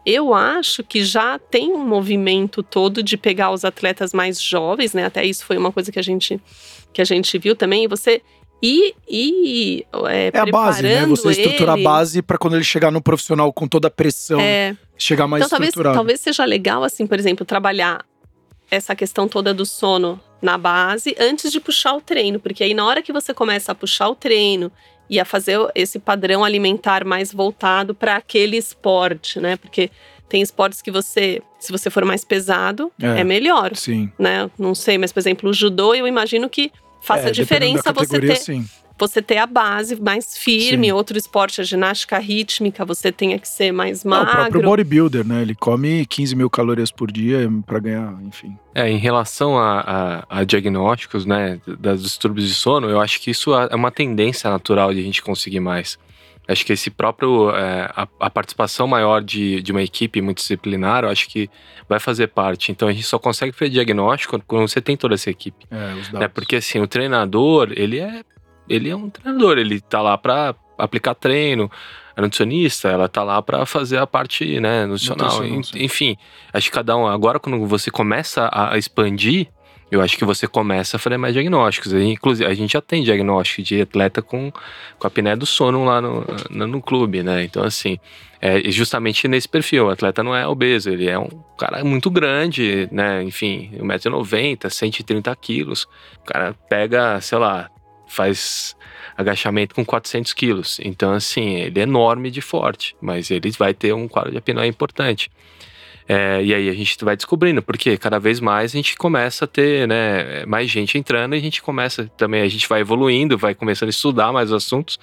[0.05, 5.05] eu acho que já tem um movimento todo de pegar os atletas mais jovens, né?
[5.05, 6.39] Até isso foi uma coisa que a gente
[6.93, 8.21] que a gente viu também, e você
[8.61, 11.05] ir, ir é, É a base, né?
[11.05, 11.81] Você estrutura ele.
[11.81, 15.41] a base pra quando ele chegar no profissional com toda a pressão, É, chegar mais
[15.41, 15.95] então talvez, estruturado.
[15.97, 18.03] talvez seja legal, assim, por exemplo, trabalhar
[18.69, 22.85] essa questão toda do sono na base antes de puxar o treino, porque aí na
[22.85, 24.71] hora que você começa a puxar o treino
[25.09, 29.55] e a fazer esse padrão alimentar mais voltado para aquele esporte, né?
[29.55, 29.89] Porque
[30.27, 33.21] tem esportes que você, se você for mais pesado, É.
[33.21, 34.11] é, melhor, Sim.
[34.19, 34.51] né?
[34.59, 36.71] Não sei, mas por exemplo, o judô, eu imagino que
[37.07, 38.65] faça É, diferença você ter sim.
[38.99, 40.91] você ter a base mais firme, Sim.
[40.91, 44.61] outro esporte, a ginástica rítmica, você tenha que ser mais Não, o próprio magro.
[44.63, 45.41] bodybuilder, né?
[45.43, 48.57] Ele come 15 mil calorias por dia pra ganhar, enfim.
[48.73, 49.79] É, em relação a,
[50.29, 54.49] a- a diagnósticos, né, das distúrbios de sono, eu acho que isso é uma tendência
[54.49, 55.97] natural de a gente conseguir mais.
[56.47, 61.09] Acho que esse próprio, é, a, a participação maior de, de uma equipe multidisciplinar, eu
[61.09, 61.49] acho que
[61.89, 62.71] vai fazer parte.
[62.71, 65.65] Então a gente só consegue fazer diagnóstico quando você tem toda essa equipe.
[65.69, 66.11] É, os dados.
[66.13, 66.27] né?
[66.27, 68.23] Porque assim, o treinador, ele é,
[68.69, 71.69] ele é um treinador, ele tá lá para aplicar treino.
[72.15, 75.45] A nutricionista, ela tá lá para fazer a parte, né, nutricional.
[75.75, 76.17] Enfim,
[76.51, 79.49] acho que cada um, agora quando você começa a expandir,
[79.89, 81.93] eu acho que você começa a fazer mais diagnósticos.
[81.93, 86.01] Inclusive, a gente já tem diagnóstico de atleta com, com a apneia do sono lá
[86.01, 87.43] no, no, no clube, né?
[87.43, 87.97] Então, assim,
[88.41, 89.87] é justamente nesse perfil.
[89.87, 93.23] O atleta não é obeso, ele é um cara muito grande, né?
[93.23, 95.83] Enfim, 1,90m, 130 quilos.
[96.21, 97.69] O cara pega, sei lá,
[98.07, 98.75] faz
[99.15, 100.79] agachamento com 400 quilos.
[100.83, 104.67] Então, assim, ele é enorme de forte, mas ele vai ter um quadro de apneia
[104.67, 105.31] importante.
[106.07, 109.47] É, e aí a gente vai descobrindo, porque cada vez mais a gente começa a
[109.47, 113.53] ter né, mais gente entrando e a gente começa também, a gente vai evoluindo, vai
[113.53, 114.97] começando a estudar mais os assuntos.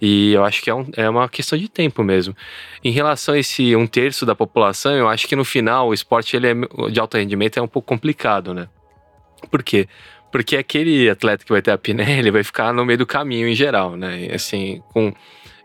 [0.00, 2.36] E eu acho que é, um- é uma questão de tempo mesmo.
[2.84, 6.36] Em relação a esse um terço da população, eu acho que no final o esporte
[6.36, 6.54] ele é,
[6.90, 8.68] de alto rendimento é um pouco complicado, né?
[9.50, 9.88] Por quê?
[10.30, 13.48] Porque aquele atleta que vai ter a apneia, ele vai ficar no meio do caminho
[13.48, 14.28] em geral, né?
[14.32, 15.12] Assim, com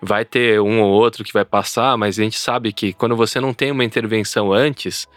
[0.02, 3.40] vai ter um ou outro que vai passar, mas a gente sabe que quando você
[3.40, 5.08] não tem uma intervenção antes,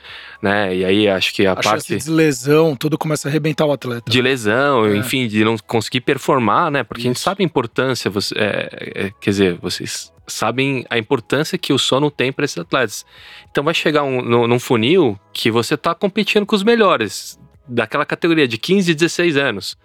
[0.42, 0.75] né?
[0.75, 4.11] E aí acho que a, a parte de lesão, tudo começa a arrebentar o atleta.
[4.11, 4.97] de lesão, É.
[4.97, 6.83] enfim, de não conseguir performar, né?
[6.83, 7.25] Porque a gente Isso.
[7.25, 12.11] sabe a importância, você, é, é, quer dizer, vocês sabem a importância que o sono
[12.11, 13.05] tem para esses atletas.
[13.51, 18.05] Então vai chegar um, no- num funil que você tá competindo com os melhores daquela
[18.05, 19.77] categoria de 15, 16 anos.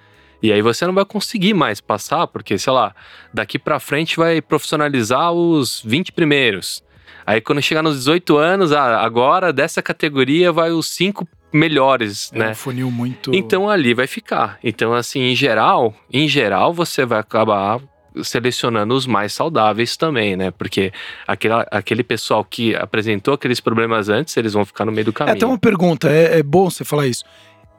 [0.41, 2.93] E aí você não vai conseguir mais passar, porque, sei lá,
[3.33, 6.83] daqui pra frente vai profissionalizar os 20 primeiros.
[7.25, 12.37] Aí quando chegar nos 18 anos, ah, agora dessa categoria vai os cinco melhores, É
[12.39, 12.49] né?
[12.51, 13.33] um funil muito.
[13.33, 14.59] Então ali vai ficar.
[14.63, 17.79] Então, assim, em geral, em geral, você vai acabar
[18.23, 20.51] selecionando os mais saudáveis também, né?
[20.51, 20.91] Porque
[21.27, 25.13] aquele, aquele pessoal que apresentou aqueles problemas antes, eles vão ficar no meio do É
[25.13, 25.35] caminho.
[25.37, 27.23] até uma pergunta, é, é bom você falar isso.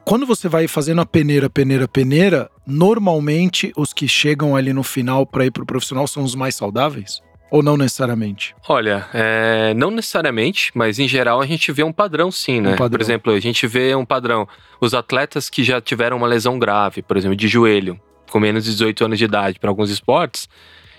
[0.08, 5.26] Quando você vai fazendo a peneira, peneira, peneira, normalmente os que chegam ali no final
[5.26, 7.20] pra ir pro profissional são os mais saudáveis?
[7.50, 8.56] Ou não necessariamente?
[8.66, 12.70] Olha, é, não necessariamente, mas em geral a gente vê um padrão sim, né?
[12.70, 12.88] padrão.
[12.88, 14.48] Por exemplo, a gente vê um padrão.
[14.80, 18.70] Os atletas que já tiveram uma lesão grave, por exemplo, de joelho, com menos de
[18.70, 20.48] 18 anos de idade para alguns esportes,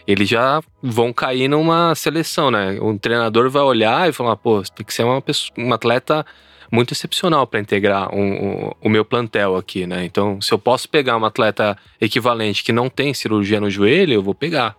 [0.06, 2.78] eles já vão cair numa seleção, né?
[2.80, 6.24] Um treinador vai olhar e falar, pô, tem que ser uma pessoa, um atleta
[6.72, 10.06] muito excepcional para integrar um, um, o meu plantel aqui, né?
[10.06, 14.24] Então, se eu posso pegar um atleta equivalente que não tem cirurgia no joelho, eu
[14.24, 14.76] vou pegar.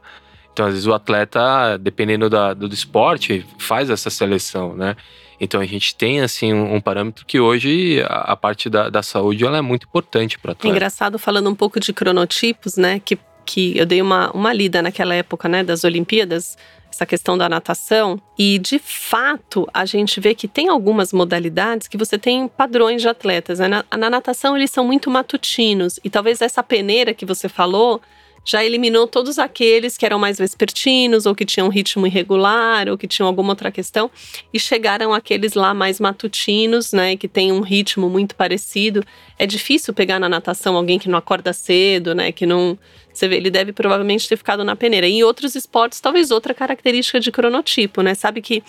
[0.52, 4.96] Então, às vezes, o atleta, dependendo da, do esporte, faz essa seleção, né?
[5.40, 9.02] Então, a gente tem, assim, um, um parâmetro que hoje a, a parte da, da,
[9.02, 10.68] saúde ela é muito importante para atleta.
[10.68, 13.00] Engraçado, falando um pouco de cronotipos, né?
[13.00, 15.64] Que, que eu dei uma, uma lida naquela época, né?
[15.64, 16.58] Das Olimpíadas,
[16.90, 18.20] essa questão da natação.
[18.38, 23.08] E, de fato, a gente vê que tem algumas modalidades que você tem padrões de
[23.08, 23.58] atletas.
[23.58, 23.68] Né?
[23.68, 25.98] Na, na natação, eles são muito matutinos.
[26.04, 28.00] E talvez essa peneira que você falou
[28.44, 32.96] já eliminou todos aqueles que eram mais vespertinos, ou que tinham um ritmo irregular, ou
[32.96, 34.10] que tinham alguma outra questão,
[34.52, 39.04] e chegaram aqueles lá mais matutinos, né, que tem um ritmo muito parecido.
[39.38, 42.78] É difícil pegar na natação alguém que não acorda cedo, né, que não.
[43.12, 45.06] Você vê, ele deve provavelmente ter ficado na peneira.
[45.06, 48.14] Em outros esportes, talvez outra característica de cronotipo, né?
[48.14, 48.62] Sabe que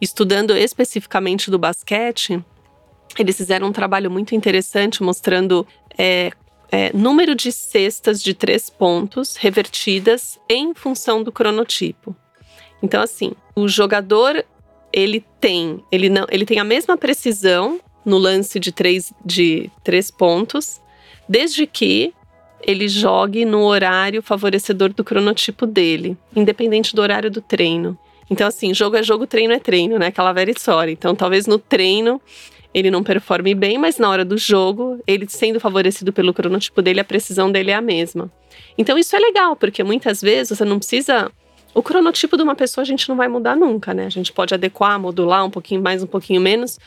[0.00, 2.42] estudando especificamente do basquete,
[3.18, 5.66] eles fizeram um trabalho muito interessante mostrando
[5.98, 6.32] é,
[6.72, 12.16] é, número de cestas de três pontos revertidas em função do cronotipo.
[12.82, 14.42] Então, assim, o jogador
[14.90, 20.10] ele tem, ele não, ele tem a mesma precisão no lance de três, de três
[20.10, 20.80] pontos,
[21.28, 22.14] desde que
[22.62, 27.98] ele jogue no horário favorecedor do cronotipo dele, independente do horário do treino.
[28.30, 30.06] Então, assim, jogo é jogo, treino é treino, né?
[30.06, 30.90] Aquela velha história.
[30.90, 32.20] Então, talvez no treino
[32.74, 37.00] ele não performe bem, mas na hora do jogo, ele sendo favorecido pelo cronotipo dele,
[37.00, 38.30] a precisão dele é a mesma.
[38.78, 41.30] Então isso é legal, porque muitas vezes você não precisa.
[41.74, 44.06] O cronotipo de uma pessoa a gente não vai mudar nunca, né?
[44.06, 46.78] A gente pode adequar, modular um pouquinho mais, um pouquinho menos.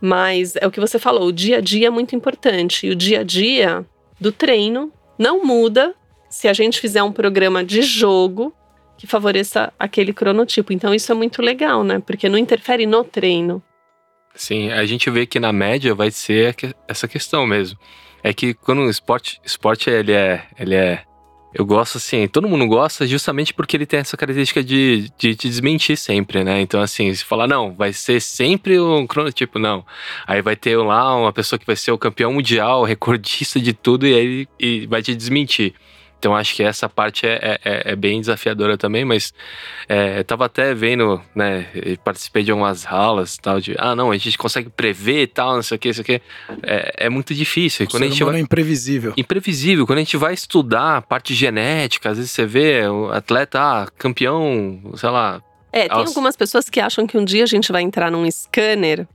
[0.00, 2.86] Mas é o que você falou, o dia a dia é muito importante.
[2.86, 3.84] E o dia a dia
[4.20, 5.94] do treino não muda
[6.28, 8.52] se a gente fizer um programa de jogo
[8.98, 10.72] que favoreça aquele cronotipo.
[10.72, 11.98] Então isso é muito legal, né?
[11.98, 13.62] Porque não interfere no treino.
[14.36, 16.54] Sim, a gente vê que na média vai ser
[16.86, 17.78] essa questão mesmo.
[18.22, 21.04] É que quando o esporte, esporte ele é, ele é
[21.54, 25.48] eu gosto assim, todo mundo gosta justamente porque ele tem essa característica de, de te
[25.48, 26.60] desmentir sempre, né?
[26.60, 29.82] Então, assim, se falar, não, vai ser sempre um cronotipo, não.
[30.26, 34.06] Aí vai ter lá uma pessoa que vai ser o campeão mundial, recordista de tudo,
[34.06, 35.72] e aí e vai te desmentir.
[36.18, 39.32] Então acho que essa parte é, é, é bem desafiadora também, mas
[39.88, 41.66] é, eu tava até vendo, né?
[42.02, 45.62] Participei de algumas aulas tal, de ah, não, a gente consegue prever e tal, não
[45.62, 46.20] sei o que, isso aqui.
[46.62, 47.86] É, é muito difícil.
[47.86, 49.12] O Quando a gente vai, é imprevisível.
[49.16, 49.86] Imprevisível.
[49.86, 53.88] Quando a gente vai estudar a parte genética, às vezes você vê o atleta, ah,
[53.98, 55.42] campeão, sei lá.
[55.72, 59.06] É, tem algumas pessoas que acham que um dia a gente vai entrar num scanner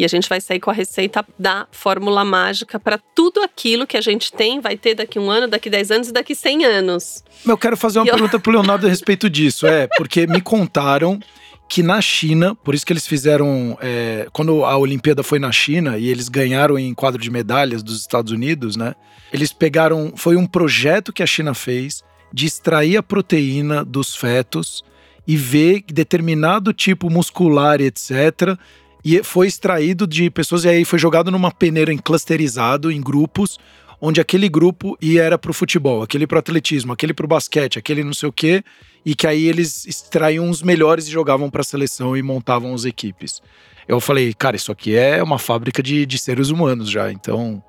[0.00, 3.98] e a gente vai sair com a receita da fórmula mágica para tudo aquilo que
[3.98, 7.22] a gente tem, vai ter daqui um ano, daqui 10 anos e daqui 100 anos.
[7.46, 8.40] Eu quero fazer uma e pergunta eu...
[8.40, 9.66] pro Leonardo a respeito disso.
[9.66, 11.20] É, porque me contaram
[11.68, 13.76] que na China, por isso que eles fizeram.
[13.78, 18.00] É, quando a Olimpíada foi na China e eles ganharam em quadro de medalhas dos
[18.00, 18.94] Estados Unidos, né?
[19.30, 20.14] Eles pegaram.
[20.16, 24.82] Foi um projeto que a China fez de extrair a proteína dos fetos
[25.26, 28.58] e ver determinado tipo muscular, etc.,
[29.04, 33.58] e foi extraído de pessoas e aí foi jogado numa peneira enclusterizado em grupos,
[34.00, 38.14] onde aquele grupo ia era pro futebol, aquele pro atletismo, aquele pro basquete, aquele não
[38.14, 38.62] sei o quê,
[39.04, 42.84] e que aí eles extraíam os melhores e jogavam para a seleção e montavam as
[42.84, 43.42] equipes.
[43.88, 47.62] Eu falei, cara, isso aqui é uma fábrica de, de seres humanos já, então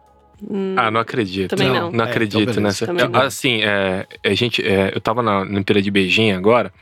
[0.50, 1.52] Hum, ah, não acredito.
[1.52, 1.82] Também não.
[1.84, 2.88] Não, não é, acredito então nessa.
[3.14, 6.74] Assim, é, a gente, é, eu tava na Olimpíada de Beijing agora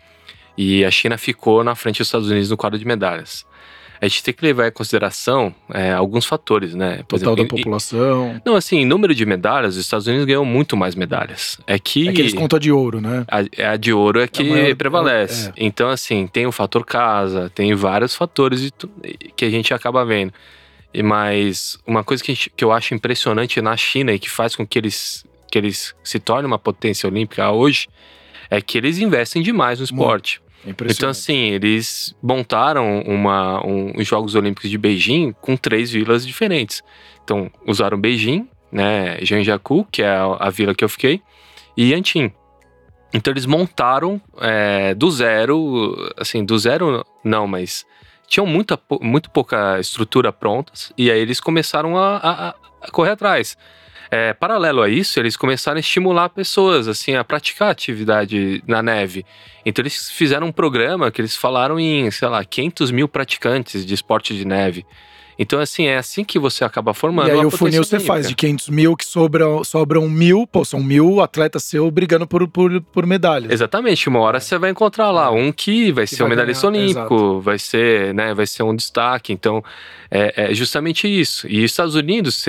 [0.58, 3.46] e a China ficou na frente dos Estados Unidos no quadro de medalhas
[4.02, 7.04] a gente tem que levar em consideração é, alguns fatores, né?
[7.08, 8.42] Por Total exemplo, da população.
[8.46, 11.60] não, assim, número de medalhas, os Estados Unidos ganham muito mais medalhas.
[11.68, 12.08] É que.
[12.08, 13.26] É que eles contam de ouro, né?
[13.28, 15.50] A, a de ouro é que é maior, prevalece.
[15.50, 15.54] É.
[15.58, 18.72] Então, assim, tem o fator casa, tem vários fatores
[19.36, 20.34] que a gente acaba vendo.
[20.94, 24.56] E mas uma coisa que, gente, que eu acho impressionante na China e que faz
[24.56, 27.88] com que eles, que eles se tornem uma potência olímpica hoje
[28.50, 30.42] é que eles investem demais no esporte.
[30.66, 36.26] É então, assim, eles montaram uma, um, os Jogos Olímpicos de Beijing com três vilas
[36.26, 36.84] diferentes.
[37.24, 41.22] Então, usaram Beijing, né, Janjaku, que é a, a vila que eu fiquei,
[41.78, 42.32] e Yanqing.
[43.14, 47.86] Então, eles montaram é, do zero, assim, do zero não, mas
[48.28, 53.58] tinham muita, muito pouca estrutura prontas, e aí eles começaram a, a, a correr atrás.
[54.12, 59.24] É, paralelo a isso, eles começaram a estimular pessoas assim a praticar atividade na neve.
[59.66, 63.94] Então eles fizeram um programa que eles falaram em, sei lá, 500 mil praticantes de
[63.94, 64.86] esporte de neve.
[65.42, 67.30] Então, assim, é assim que você acaba formando.
[67.30, 70.84] E aí o funil você faz de 500 mil que sobram, sobram mil, pô, são
[70.84, 73.50] mil atletas seu brigando por, por, por medalhas.
[73.50, 76.70] Exatamente, uma hora você vai encontrar lá um que vai Que ser um vai medalhista
[76.70, 79.32] ganhar, olímpico, vai ser, né, vai ser um destaque.
[79.32, 79.64] Então,
[80.12, 81.48] é, é justamente isso.
[81.48, 82.44] E os Estados Unidos,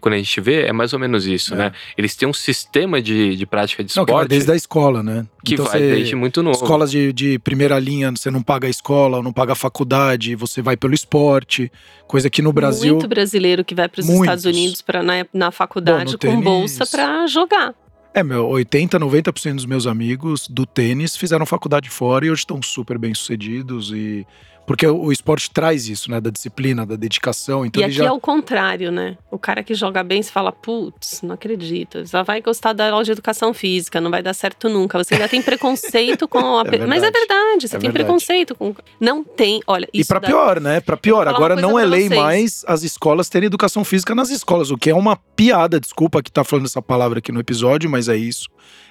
[0.00, 1.56] quando a gente vê, é mais ou menos isso, É.
[1.56, 1.72] né?
[1.96, 5.02] Eles têm um sistema de, de prática de Não, que vai esporte desde a escola,
[5.02, 5.26] né?
[5.44, 6.56] que Então vai você- desde muito novo.
[6.62, 10.62] Escolas de, de primeira linha, você não paga a escola, não paga a faculdade, você
[10.62, 11.70] vai pelo esporte,
[12.06, 12.94] coisa que no Brasil.
[12.94, 14.08] Muito brasileiro que vai para os.
[14.08, 17.74] Estados Unidos pra, na, na faculdade Bom, com tênis- bolsa para jogar.
[18.12, 22.60] É, meu, 80, 90% dos meus amigos do tênis fizeram faculdade fora e hoje estão
[22.62, 24.26] super bem sucedidos e.
[24.70, 26.20] Porque o, esporte traz isso, né?
[26.20, 27.66] Da disciplina, da dedicação.
[27.66, 28.06] Então e ele aqui já.
[28.06, 29.18] é o contrário, né?
[29.28, 32.06] O cara que joga bem, você fala, putz, não acredito.
[32.06, 34.96] Só vai gostar da aula de educação física, não vai dar certo nunca.
[35.02, 36.62] Você ainda tem preconceito com a.
[36.70, 37.66] É Mas é verdade.
[37.68, 37.92] você É tem verdade.
[38.04, 38.72] preconceito com.
[39.00, 40.78] Não tem, olha, E pra dá- pior, né?
[40.80, 41.26] Pra pior.
[41.26, 42.20] Agora não é lei vocês.
[42.20, 45.80] mais as escolas terem educação física nas escolas, o que é uma piada.
[45.80, 48.46] Desculpa que tá falando essa palavra aqui no episódio, mas é isso.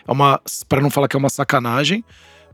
[0.06, 0.42] É uma.
[0.68, 2.04] Pra não falar que é uma sacanagem.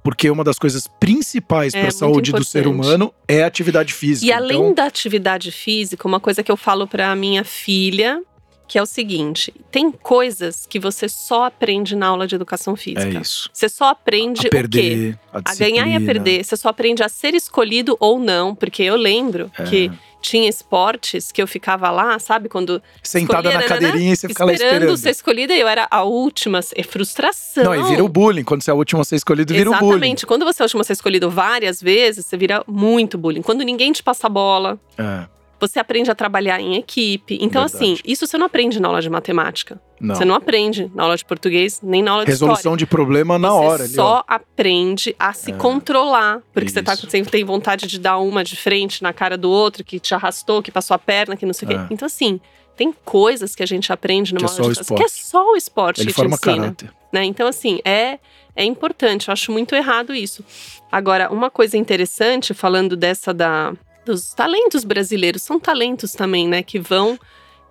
[0.06, 2.86] Porque uma das coisas principais É, para a saúde do ser importante.
[2.86, 4.26] humano é a atividade física.
[4.26, 8.22] E além Então, da atividade física, uma coisa que eu falo pra minha filha,
[8.68, 12.78] que é o seguinte: tem coisas que você só aprende na aula de educação é
[12.78, 13.20] física.
[13.20, 13.50] isso.
[13.52, 14.50] Você só aprende A o quê?
[14.50, 16.44] perder, a, A ganhar e a perder.
[16.44, 19.64] Você só aprende a ser escolhido ou não, porque eu lembro É.
[19.64, 19.92] que
[20.26, 22.50] tinha esportes que eu ficava lá, sabe?
[22.50, 25.68] Quando Sentada escolhia, na nananã, cadeirinha e você fica lá esperando ser escolhida e eu
[25.68, 26.60] era a última.
[26.76, 27.64] É frustração.
[27.64, 28.44] Não, e vira o bullying.
[28.44, 29.92] Quando você é a última a ser escolhido, vira o bullying.
[29.92, 30.26] Exatamente.
[30.26, 33.42] Quando você é a última a ser escolhido várias vezes, você vira muito bullying.
[33.42, 35.26] Quando ninguém te passa a bola, É,
[35.60, 37.38] você aprende a trabalhar em equipe.
[37.42, 37.76] Então, Verdade.
[37.94, 39.80] assim, isso você não aprende na aula de matemática.
[40.00, 40.14] não.
[40.14, 42.52] Você não aprende na aula de português, nem na aula de história.
[42.52, 43.84] Resolução de problema na você hora.
[43.86, 43.96] ali, ó.
[43.96, 45.56] só aprende a se É.
[45.56, 46.42] controlar.
[46.54, 47.10] Porque você, tá, Isso.
[47.10, 50.62] você tem vontade de dar uma de frente na cara do outro, que te arrastou,
[50.62, 51.76] que passou a perna, que não sei o É.
[51.88, 51.94] quê.
[51.94, 52.40] Então, assim,
[52.76, 55.08] tem coisas que a gente aprende numa Que é aula o de educação, que é
[55.08, 56.56] só o esporte Ele que te forma ensina.
[56.58, 56.92] caráter.
[57.14, 57.24] né?
[57.24, 58.20] Então, assim, é,
[58.54, 59.30] é importante.
[59.30, 60.44] Eu acho muito errado isso.
[60.92, 63.74] Agora, uma coisa interessante, falando dessa da
[64.06, 66.62] dos talentos brasileiros, são talentos também, né?
[66.64, 67.18] Que vão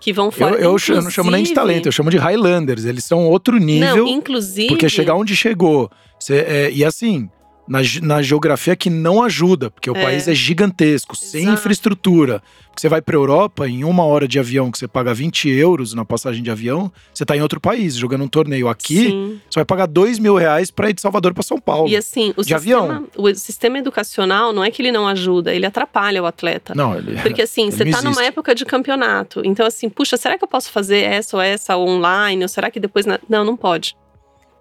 [0.01, 0.57] que vão Eu, fora.
[0.57, 2.85] eu, ch- eu não chamo nem de talento, eu chamo de Highlanders.
[2.85, 3.97] Eles são outro nível.
[4.05, 4.69] Não, inclusive.
[4.69, 5.91] Porque chegar onde chegou.
[6.21, 7.31] Cê- é, e assim,
[7.67, 10.03] na, na geografia que não ajuda, porque o É.
[10.03, 11.59] país é gigantesco, sem Exato.
[11.59, 12.43] infraestrutura.
[12.69, 15.95] Porque você vai pra Europa, em uma hora de avião que você paga 20 euros
[15.95, 18.69] na passagem de avião, você tá em outro país, jogando um torneio.
[18.69, 19.41] Aqui, Sim.
[19.49, 21.89] você vai pagar 2 mil reais pra ir de Salvador pra São Paulo.
[21.89, 23.09] E assim, o De sistema, avião.
[23.17, 26.75] o sistema educacional não é que ele não ajuda, ele atrapalha o atleta.
[26.75, 27.17] Não, ele.
[27.23, 29.41] Porque assim, Ele você não tá numa época de campeonato.
[29.45, 32.43] Então, assim, puxa, será que eu posso fazer essa ou essa online?
[32.43, 33.07] Ou será que depois.
[33.07, 33.95] na- Não, não pode.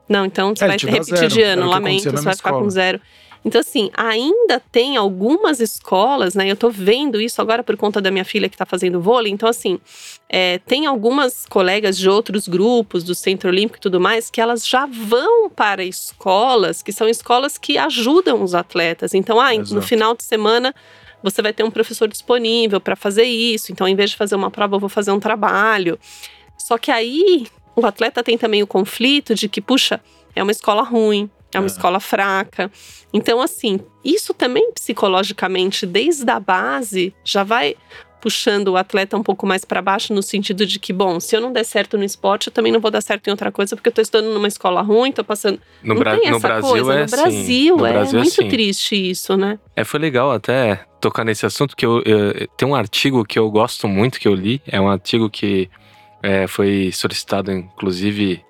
[0.07, 2.69] Não, então você É, vai repetir de ano, lamento, você vai minha ficar com escola.
[2.69, 3.01] zero.
[3.45, 6.49] Então, assim, ainda tem algumas escolas, né?
[6.49, 9.33] Eu tô vendo isso agora por conta da minha filha que tá fazendo vôlei.
[9.33, 9.79] Então, assim,
[10.29, 14.65] é, tem algumas colegas de outros grupos, do Centro Olímpico e tudo mais, que elas
[14.65, 19.13] já vão para escolas, que são escolas que ajudam os atletas.
[19.13, 19.81] Então, ah, no Exato.
[19.81, 20.73] final de semana
[21.21, 23.73] você vai ter um professor disponível para fazer isso.
[23.73, 25.99] Então, em vez de fazer uma prova, eu vou fazer um trabalho.
[26.57, 29.99] Só que aí o atleta tem também o conflito de que, puxa,
[30.35, 31.67] é uma escola ruim, é uma É.
[31.67, 32.71] escola fraca.
[33.13, 37.75] Então, assim, isso também psicologicamente, desde a base, já vai
[38.19, 41.41] puxando o atleta um pouco mais para baixo no sentido de que, bom, se eu
[41.41, 43.89] não der certo no esporte, eu também não vou dar certo em outra coisa, porque
[43.89, 45.59] eu tô estudando numa escola ruim, tô passando.
[45.83, 46.93] No, Bra- no essa Brasil coisa.
[46.93, 47.15] é no assim.
[47.17, 48.47] Brasil No é Brasil muito assim.
[48.49, 49.59] triste isso, né?
[49.75, 53.51] É, foi legal até tocar nesse assunto, que eu, eu- tem um artigo que eu
[53.51, 54.61] gosto muito, que eu li.
[54.65, 55.69] É um artigo que
[56.23, 58.43] é, foi solicitado, inclusive,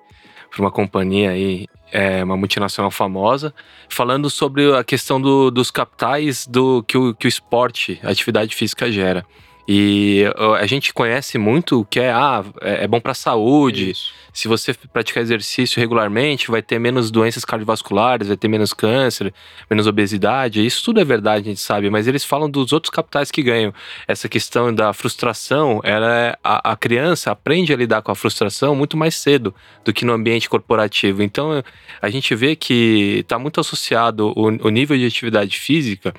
[0.51, 3.53] por uma companhia aí, é, uma multinacional famosa,
[3.89, 8.55] falando sobre a questão do- dos capitais do que o, que o esporte, a atividade
[8.55, 9.25] física gera.
[9.67, 10.25] E
[10.59, 14.11] a gente conhece muito o que é, ah, é é bom para a saúde, Isso.
[14.33, 19.33] se você praticar exercício regularmente, vai ter menos doenças cardiovasculares, vai ter menos câncer,
[19.69, 20.65] menos obesidade.
[20.65, 23.73] Isso tudo é verdade, a gente sabe, mas eles falam dos outros capitais que ganham.
[24.05, 28.75] Essa questão da frustração, ela é, a, a criança aprende a lidar com a frustração
[28.75, 31.23] muito mais cedo do que no ambiente corporativo.
[31.23, 31.63] Então,
[32.01, 36.13] a gente vê que está muito associado o, o nível de atividade física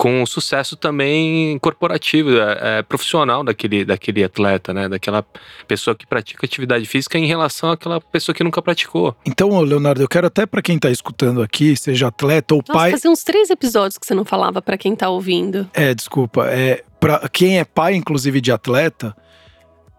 [0.00, 4.88] com o sucesso também corporativo, é, é, profissional daquele, daquele atleta, né?
[4.88, 5.22] Daquela
[5.68, 9.14] pessoa que pratica atividade física em relação àquela pessoa que nunca praticou.
[9.26, 12.92] Então, Leonardo, eu quero até pra quem tá escutando aqui, seja atleta ou Nossa, pai.
[12.92, 15.68] fazia uns três episódios que você não falava para quem tá ouvindo.
[15.74, 16.46] É, desculpa.
[16.46, 19.14] É, para quem é pai, inclusive, de atleta,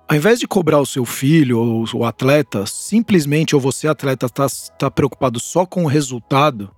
[0.10, 4.48] ao invés de cobrar o seu filho ou o atleta, simplesmente, ou você, atleta, tá,
[4.80, 6.72] tá preocupado só com o resultado,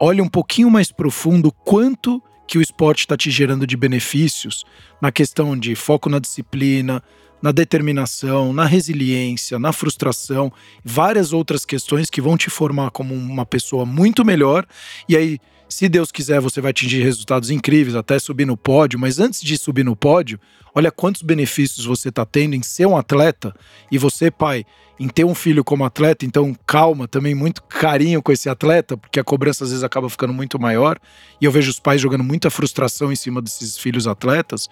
[0.00, 4.64] olhe um pouquinho mais profundo quanto que o esporte está te gerando de benefícios
[5.00, 7.02] na questão de foco na disciplina,
[7.44, 10.50] na determinação, na resiliência, na frustração,
[10.82, 14.66] várias outras questões que vão te formar como uma pessoa muito melhor.
[15.06, 15.38] E aí,
[15.68, 18.98] se Deus quiser, você vai atingir resultados incríveis, até subir no pódio.
[18.98, 20.40] Mas antes de subir no pódio,
[20.74, 23.54] olha quantos benefícios você está tendo em ser um atleta
[23.92, 24.64] e você, pai,
[24.98, 26.24] em ter um filho como atleta.
[26.24, 30.32] Então, calma, também muito carinho com esse atleta, porque a cobrança às vezes acaba ficando
[30.32, 30.98] muito maior.
[31.40, 34.68] E eu vejo os pais jogando muita frustração em cima desses filhos atletas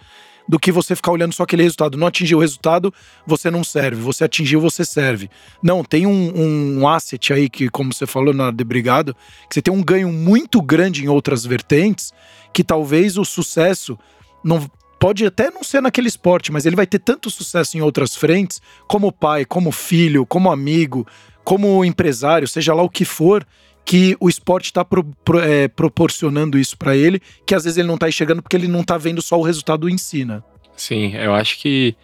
[0.48, 1.98] do que você ficar olhando só aquele resultado.
[1.98, 2.92] Não atingiu o resultado,
[3.26, 4.00] você não serve.
[4.02, 5.30] Você atingiu, você serve.
[5.62, 9.14] Não, tem um, um asset aí que, como você falou na de Brigado,
[9.48, 12.12] que você tem um ganho muito grande em outras vertentes,
[12.52, 13.98] que talvez o sucesso
[14.44, 14.68] não
[15.02, 18.62] pode até não ser naquele esporte, mas ele vai ter tanto sucesso em outras frentes,
[18.86, 21.04] como pai, como filho, como amigo,
[21.42, 23.44] como empresário, seja lá o que for,
[23.84, 27.88] que o esporte está pro, pro, é, proporcionando isso para ele, que às vezes ele
[27.88, 30.40] não está enxergando porque ele não está vendo só o resultado em si, né?
[30.76, 31.96] Sim, eu acho que.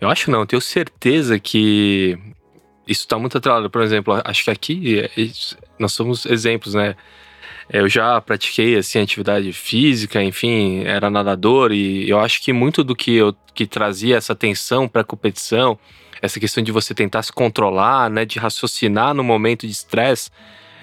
[0.00, 2.18] Eu acho não, tenho certeza que
[2.88, 3.70] isso está muito atrelado.
[3.70, 5.10] Por exemplo, acho que aqui é,
[5.78, 6.96] nós somos exemplos, né?
[7.72, 12.94] Eu já pratiquei assim atividade física, enfim, era nadador e eu acho que muito do
[12.94, 15.78] que eu que trazia essa tensão para a competição,
[16.20, 20.30] essa questão de você tentar se controlar, né, de raciocinar no momento de estresse,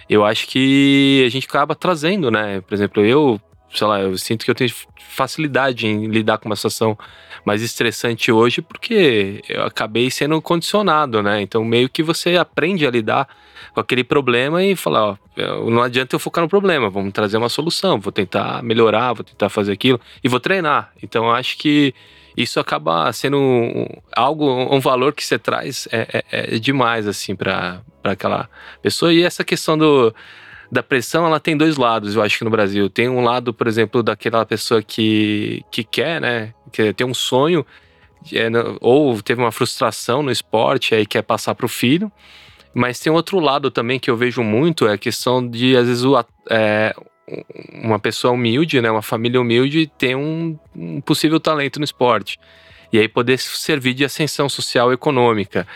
[0.09, 2.61] eu acho que a gente acaba trazendo, né?
[2.61, 3.39] Por exemplo, eu,
[3.73, 6.97] sei lá, eu sinto que eu tenho facilidade em lidar com uma situação
[7.45, 11.41] mais estressante hoje porque eu acabei sendo condicionado, né?
[11.41, 13.27] Então meio que você aprende a lidar
[13.73, 15.17] com aquele problema e falar, ó,
[15.69, 19.49] não adianta eu focar no problema, vamos trazer uma solução, vou tentar melhorar, vou tentar
[19.49, 20.91] fazer aquilo e vou treinar.
[21.01, 21.93] Então acho que
[22.35, 27.35] isso acaba sendo um, algo, um valor que você traz é, é, é demais, assim,
[27.35, 28.49] para aquela
[28.81, 29.13] pessoa.
[29.13, 30.13] E essa questão do,
[30.71, 32.89] da pressão, ela tem dois lados, eu acho que no Brasil.
[32.89, 37.65] Tem um lado, por exemplo, daquela pessoa que, que quer, né, que tem um sonho,
[38.33, 38.47] é,
[38.81, 42.11] ou teve uma frustração no esporte, aí quer passar para o filho.
[42.73, 46.03] Mas tem outro lado também que eu vejo muito, é a questão de, às vezes,
[46.03, 46.93] o, é,
[47.73, 52.39] uma pessoa humilde, né, uma família humilde, ter um, um possível talento no esporte.
[52.91, 55.67] E aí poder servir de ascensão social e econômica.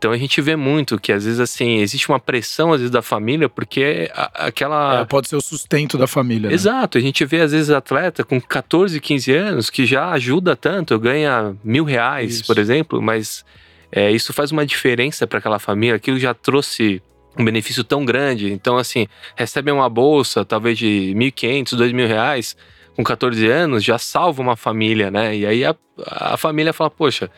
[0.00, 3.02] Então a gente vê muito que às vezes assim existe uma pressão às vezes da
[3.02, 6.48] família porque a, aquela é, pode ser o sustento da família.
[6.48, 6.54] Né?
[6.54, 6.96] Exato.
[6.96, 11.54] A gente vê às vezes atleta com 14, 15 anos que já ajuda tanto, ganha
[11.62, 12.46] mil reais, isso.
[12.46, 13.44] por exemplo, mas
[13.92, 15.96] é, isso faz uma diferença para aquela família.
[15.96, 17.02] Aquilo já trouxe
[17.38, 18.50] um benefício tão grande.
[18.50, 22.56] Então, assim, recebe uma bolsa, talvez de 1.500, 2.000 reais,
[22.96, 25.36] com 14 anos, já salva uma família, né?
[25.36, 25.76] E aí a,
[26.06, 27.30] a família fala, poxa,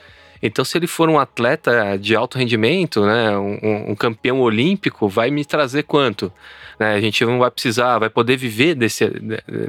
[0.42, 5.30] então se ele for um atleta de alto rendimento, né, um, um campeão olímpico, vai
[5.30, 6.32] me trazer quanto?
[6.78, 9.04] Né, a gente não vai precisar, vai poder viver desse,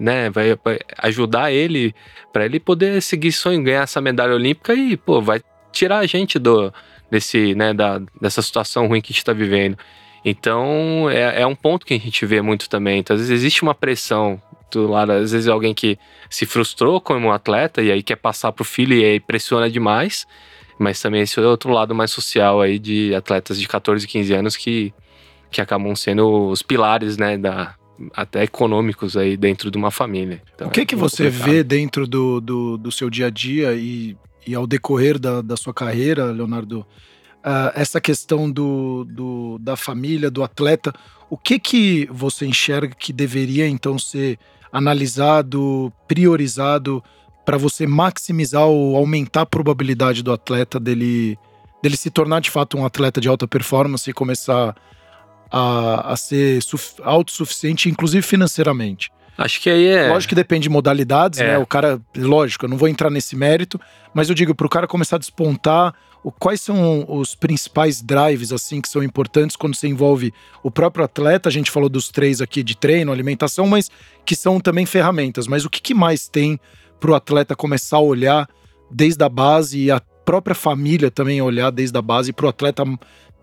[0.01, 1.93] né, vai, vai ajudar ele
[2.31, 6.39] para ele poder seguir sonho, ganhar essa medalha olímpica e, pô, vai tirar a gente
[6.39, 6.73] do
[7.11, 9.77] desse, né, da, dessa situação ruim que a gente está vivendo.
[10.25, 12.99] Então, é, é um ponto que a gente vê muito também.
[12.99, 15.99] Então, às vezes existe uma pressão do lado, às vezes alguém que
[16.29, 20.25] se frustrou como um atleta e aí quer passar pro filho e aí pressiona demais.
[20.77, 24.57] Mas também esse é outro lado mais social aí de atletas de 14, 15 anos
[24.57, 24.93] que,
[25.51, 27.75] que acabam sendo os pilares, né, da,
[28.13, 30.41] até econômicos aí dentro de uma família.
[30.55, 31.49] Então, o que é que você complicado.
[31.49, 35.55] vê dentro do, do, do, seu dia a dia e, e ao decorrer da, da
[35.55, 40.93] sua carreira, Leonardo, uh, essa questão do, do, da família, do atleta,
[41.29, 44.39] o que que você enxerga que deveria então ser
[44.71, 47.03] analisado, priorizado
[47.45, 51.37] para você maximizar ou aumentar a probabilidade do atleta dele,
[51.81, 54.75] dele se tornar de fato um atleta de alta performance e começar
[55.51, 56.59] a, a ser
[57.03, 59.11] autossuficiente, inclusive financeiramente?
[59.37, 60.09] Acho que aí é.
[60.09, 61.47] Lógico que depende de modalidades, é.
[61.47, 61.57] né?
[61.57, 63.79] O cara, lógico, eu não vou entrar nesse mérito,
[64.13, 68.51] mas eu digo, para o cara começar a despontar, o, quais são os principais drives,
[68.51, 71.49] assim, que são importantes quando você envolve o próprio atleta?
[71.49, 73.89] A gente falou dos três aqui de treino, alimentação, mas
[74.23, 75.47] que são também ferramentas.
[75.47, 76.59] Mas o que, que mais tem
[76.99, 78.49] para o atleta começar a olhar
[78.89, 82.83] desde a base e a própria família também olhar desde a base para o atleta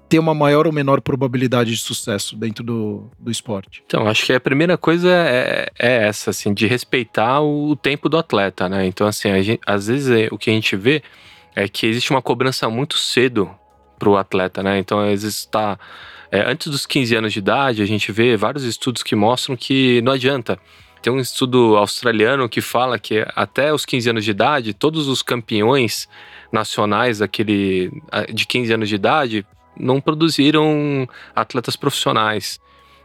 [0.09, 3.83] ter uma maior ou menor probabilidade de sucesso dentro do, do esporte?
[3.87, 8.19] Então, acho que a primeira coisa é, é essa, assim, de respeitar o tempo do
[8.19, 8.87] atleta, né?
[8.87, 11.01] Então, assim, gente, às vezes é, o que a gente vê
[11.55, 13.55] é que existe uma cobrança muito cedo
[14.01, 14.79] para o atleta, né?
[14.79, 15.79] Então, às vezes está
[16.31, 20.01] é, antes dos 15 anos de idade, a gente vê vários estudos que mostram que
[20.03, 20.59] não adianta.
[21.03, 25.23] Tem um estudo australiano que fala que até os 15 anos de idade, todos os
[25.23, 26.09] campeões
[26.53, 27.91] nacionais daquele,
[28.33, 29.47] de 15 anos de idade
[29.79, 32.61] não produziram atletas profissionais.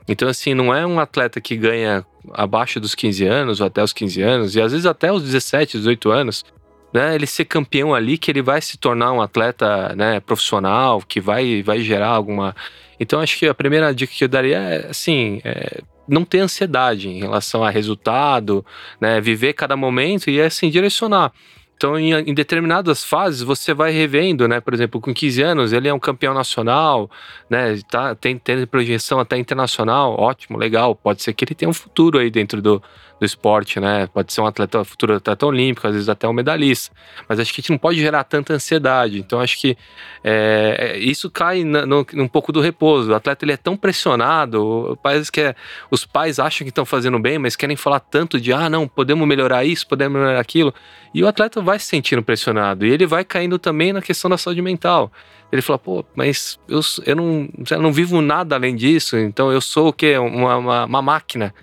[0.07, 3.93] Então, assim, não é um atleta que ganha abaixo dos 15 anos ou até os
[3.93, 6.45] 15 anos, e às vezes até os 17, 18 anos,
[6.93, 11.19] né, ele ser campeão ali, que ele vai se tornar um atleta né, profissional, que
[11.19, 12.55] vai, vai gerar alguma.
[12.99, 17.09] Então, acho que a primeira dica que eu daria é assim: é não ter ansiedade
[17.09, 18.65] em relação a resultado,
[18.99, 21.31] né, viver cada momento e assim direcionar.
[21.75, 24.61] Então, em, em, determinadas fases, você vai revendo, né?
[24.61, 27.09] Por exemplo, com 15 anos, ele é um campeão nacional,
[27.49, 27.77] né?
[27.89, 30.95] Tá, tem, tem projeção até internacional, ótimo, legal.
[30.95, 32.81] Pode ser que ele tenha um futuro aí dentro do,
[33.19, 34.07] do esporte, né?
[34.07, 36.95] Pode ser um atleta, futuro atleta olímpico, às vezes até um medalhista.
[37.27, 39.19] Mas acho que a gente não pode gerar tanta ansiedade.
[39.19, 39.77] Então acho que
[40.23, 43.11] é, é isso cai no, num pouco do repouso.
[43.11, 45.55] O atleta ele é tão pressionado, parece que é,
[45.89, 49.27] os pais acham que estão fazendo bem, mas querem falar tanto de ah, não, podemos
[49.27, 50.73] melhorar isso, podemos melhorar aquilo.
[51.13, 52.85] E o atleta vai se sentindo pressionado.
[52.85, 55.11] E ele vai caindo também na questão da saúde mental.
[55.51, 59.61] Ele fala, pô, mas eu, eu, não, eu não vivo nada além disso, então eu
[59.61, 60.17] sou o quê?
[60.17, 61.53] Uma, uma, uma máquina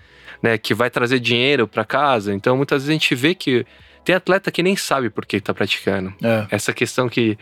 [0.41, 2.33] né, que vai trazer dinheiro para casa.
[2.33, 3.65] Então, muitas vezes a gente vê que
[4.03, 6.13] tem atleta que nem sabe por que está praticando.
[6.21, 6.47] É.
[6.51, 7.37] Essa questão que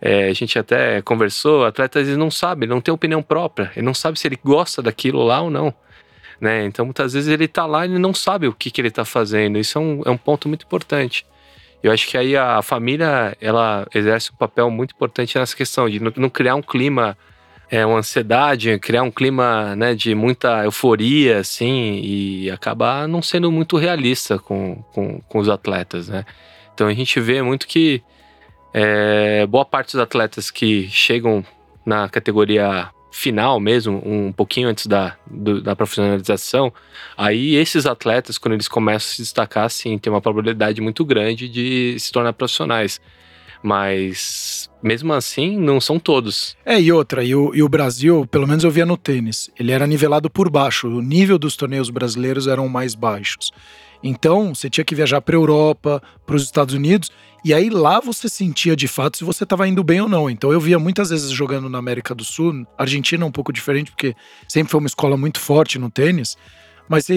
[0.00, 3.86] é, a gente até conversou, atleta às vezes não sabe, não tem opinião própria, ele
[3.86, 5.72] não sabe se ele gosta daquilo lá ou não.
[6.40, 6.64] Né?
[6.64, 9.04] Então, muitas vezes ele está lá e ele não sabe o que, que ele está
[9.04, 9.58] fazendo.
[9.58, 11.24] Isso é um, é um ponto muito importante.
[11.84, 16.00] Eu acho que aí a família ela exerce um papel muito importante nessa questão de
[16.00, 17.14] não criar um clima
[17.70, 23.52] é, uma ansiedade, criar um clima né, de muita euforia, assim, e acabar não sendo
[23.52, 26.24] muito realista com, com, com os atletas, né?
[26.72, 28.02] Então a gente vê muito que
[28.72, 31.44] é, boa parte dos atletas que chegam
[31.84, 36.72] na categoria final mesmo, um pouquinho antes da, do, da profissionalização,
[37.16, 41.48] aí esses atletas, quando eles começam a se destacar, sim, tem uma probabilidade muito grande
[41.48, 43.00] de se tornar profissionais.
[43.62, 46.54] Mas mesmo assim, não são todos.
[46.66, 49.72] É, e outra, e o, e o Brasil, pelo menos eu via no tênis, ele
[49.72, 50.88] era nivelado por baixo.
[50.88, 53.52] O nível dos torneios brasileiros eram mais baixos.
[54.06, 57.10] Então, você tinha que viajar para Europa, para os Estados Unidos,
[57.42, 60.28] e aí lá você sentia de fato se você estava indo bem ou não.
[60.28, 63.90] Então eu via muitas vezes jogando na América do Sul, Argentina é um pouco diferente,
[63.90, 64.14] porque
[64.46, 66.36] sempre foi uma escola muito forte no tênis.
[66.86, 67.14] Mas se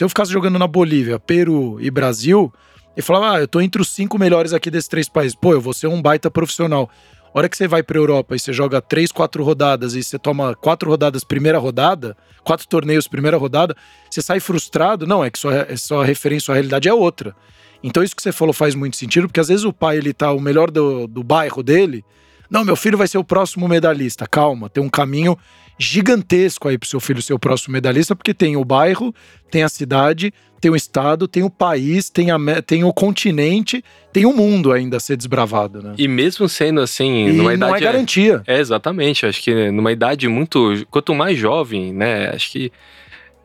[0.00, 2.52] eu ficasse jogando na Bolívia, Peru e Brasil,
[2.96, 5.36] e falava: Ah, eu tô entre os cinco melhores aqui desses três países.
[5.36, 6.90] Pô, eu vou ser um baita profissional.
[7.34, 10.18] A hora que você vai pra Europa e você joga três, quatro rodadas e você
[10.18, 13.76] toma quatro rodadas primeira rodada, quatro torneios primeira rodada,
[14.10, 15.06] você sai frustrado.
[15.06, 17.36] Não, é que sua, sua referência, sua realidade é outra.
[17.82, 20.32] Então isso que você falou faz muito sentido, porque às vezes o pai ele tá
[20.32, 22.04] o melhor do, do bairro dele.
[22.50, 24.26] Não, meu filho vai ser o próximo medalhista.
[24.26, 25.36] Calma, tem um caminho
[25.78, 29.14] gigantesco aí pro seu filho ser o próximo medalhista, porque tem o bairro,
[29.50, 34.26] tem a cidade, tem o estado, tem o país, tem, a, tem o continente, tem
[34.26, 35.94] o mundo ainda a ser desbravado, né?
[35.96, 37.70] E mesmo sendo assim, e numa não idade.
[37.70, 38.42] Não é garantia.
[38.46, 39.24] É, exatamente.
[39.24, 40.84] Acho que numa idade muito.
[40.90, 42.30] Quanto mais jovem, né?
[42.30, 42.72] Acho que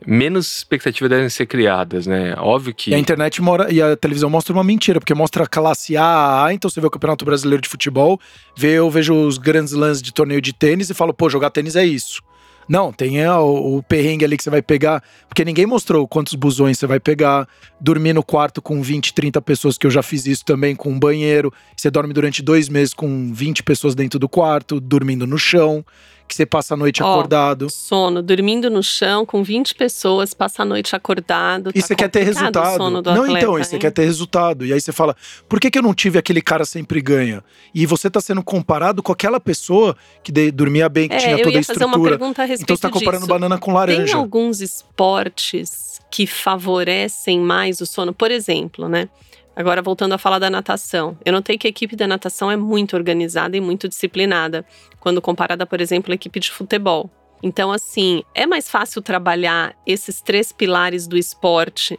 [0.06, 2.34] menos expectativas devem ser criadas, né?
[2.38, 2.90] Óbvio que.
[2.90, 6.48] E a internet mora, e a televisão mostra uma mentira, porque mostra a classe A,
[6.52, 8.20] então você vê o Campeonato Brasileiro de Futebol,
[8.56, 11.76] vê, eu vejo os grandes lances de torneio de tênis e falo, pô, jogar tênis
[11.76, 12.22] é isso.
[12.68, 16.34] Não, tem é, o, o, perrengue ali que você vai pegar, porque ninguém mostrou quantos
[16.34, 17.46] busões você vai pegar,
[17.80, 20.98] dormir no quarto com 20, 30 pessoas, que eu já fiz isso também com um
[20.98, 21.52] banheiro.
[21.76, 25.84] Você dorme durante dois meses com 20 pessoas dentro do quarto, dormindo no chão
[26.26, 27.68] que você passa a noite Ó, acordado.
[27.70, 31.70] Sono, dormindo no chão com 20 pessoas, passa a noite acordado.
[31.74, 32.90] E tá você quer ter resultado.
[32.90, 34.64] não, atleta, então, e você quer ter resultado.
[34.64, 35.16] E aí você fala,
[35.48, 37.42] por que, que eu não tive aquele cara sempre ganha?
[37.74, 41.42] E você tá sendo comparado com aquela pessoa que de, dormia bem, que é, tinha
[41.42, 41.88] toda a estrutura.
[41.88, 43.28] Fazer uma pergunta a respeito então você tá comparando disso.
[43.28, 44.04] banana com laranja.
[44.04, 49.08] Tem alguns esportes que favorecem mais o sono, por exemplo, né?
[49.56, 52.96] Agora, voltando a falar da natação, eu notei que a equipe da natação é muito
[52.96, 54.64] organizada e muito disciplinada,
[54.98, 57.10] quando comparada, por exemplo, à equipe de futebol.
[57.42, 61.98] Então, assim, é mais fácil trabalhar esses três pilares do esporte: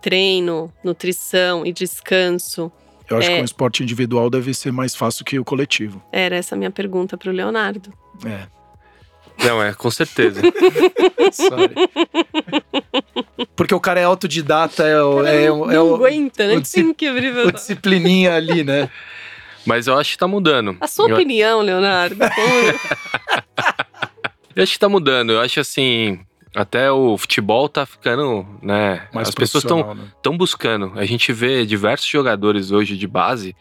[0.00, 2.72] treino, nutrição e descanso.
[3.08, 3.36] Eu acho é...
[3.36, 6.02] que o esporte individual deve ser mais fácil que o coletivo.
[6.10, 7.92] Era essa a minha pergunta para o Leonardo.
[8.26, 8.57] É.
[9.44, 10.42] Não, é, com certeza.
[13.54, 15.26] Porque o cara é autodidata, é o.
[15.26, 16.56] É, o, é o, aguenta, né?
[16.56, 18.90] O, Tem que abrir o disciplininha ali, né?
[19.64, 20.76] Mas eu acho que tá mudando.
[20.80, 21.14] A sua eu...
[21.14, 22.16] opinião, Leonardo?
[24.56, 25.32] eu acho que tá mudando.
[25.32, 26.20] Eu acho assim.
[26.54, 29.06] Até o futebol tá ficando, né?
[29.12, 30.04] Mais As pessoas estão né?
[30.22, 30.92] tão buscando.
[30.96, 33.54] A gente vê diversos jogadores hoje de base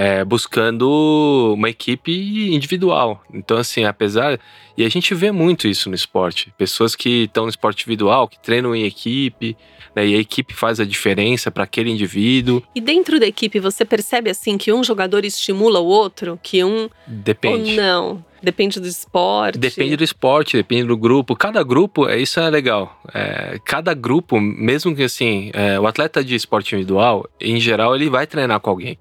[0.00, 2.10] é, buscando uma equipe
[2.54, 3.22] individual.
[3.34, 4.40] Então, assim, apesar.
[4.74, 6.50] E a gente vê muito isso no esporte.
[6.56, 9.54] Pessoas que estão no esporte individual, que treinam em equipe,
[9.94, 12.62] né, e a equipe faz a diferença para aquele indivíduo.
[12.74, 16.40] E dentro da equipe, você percebe assim que um jogador estimula o outro?
[16.42, 16.88] Que um.
[17.06, 17.72] Depende.
[17.72, 18.24] Ou não?
[18.42, 19.58] Depende do esporte.
[19.58, 21.36] Depende do esporte, depende do grupo.
[21.36, 22.98] Cada grupo, é, isso é legal.
[23.12, 28.08] É, cada grupo, mesmo que assim, é, o atleta de esporte individual, em geral, ele
[28.08, 28.98] vai treinar com alguém.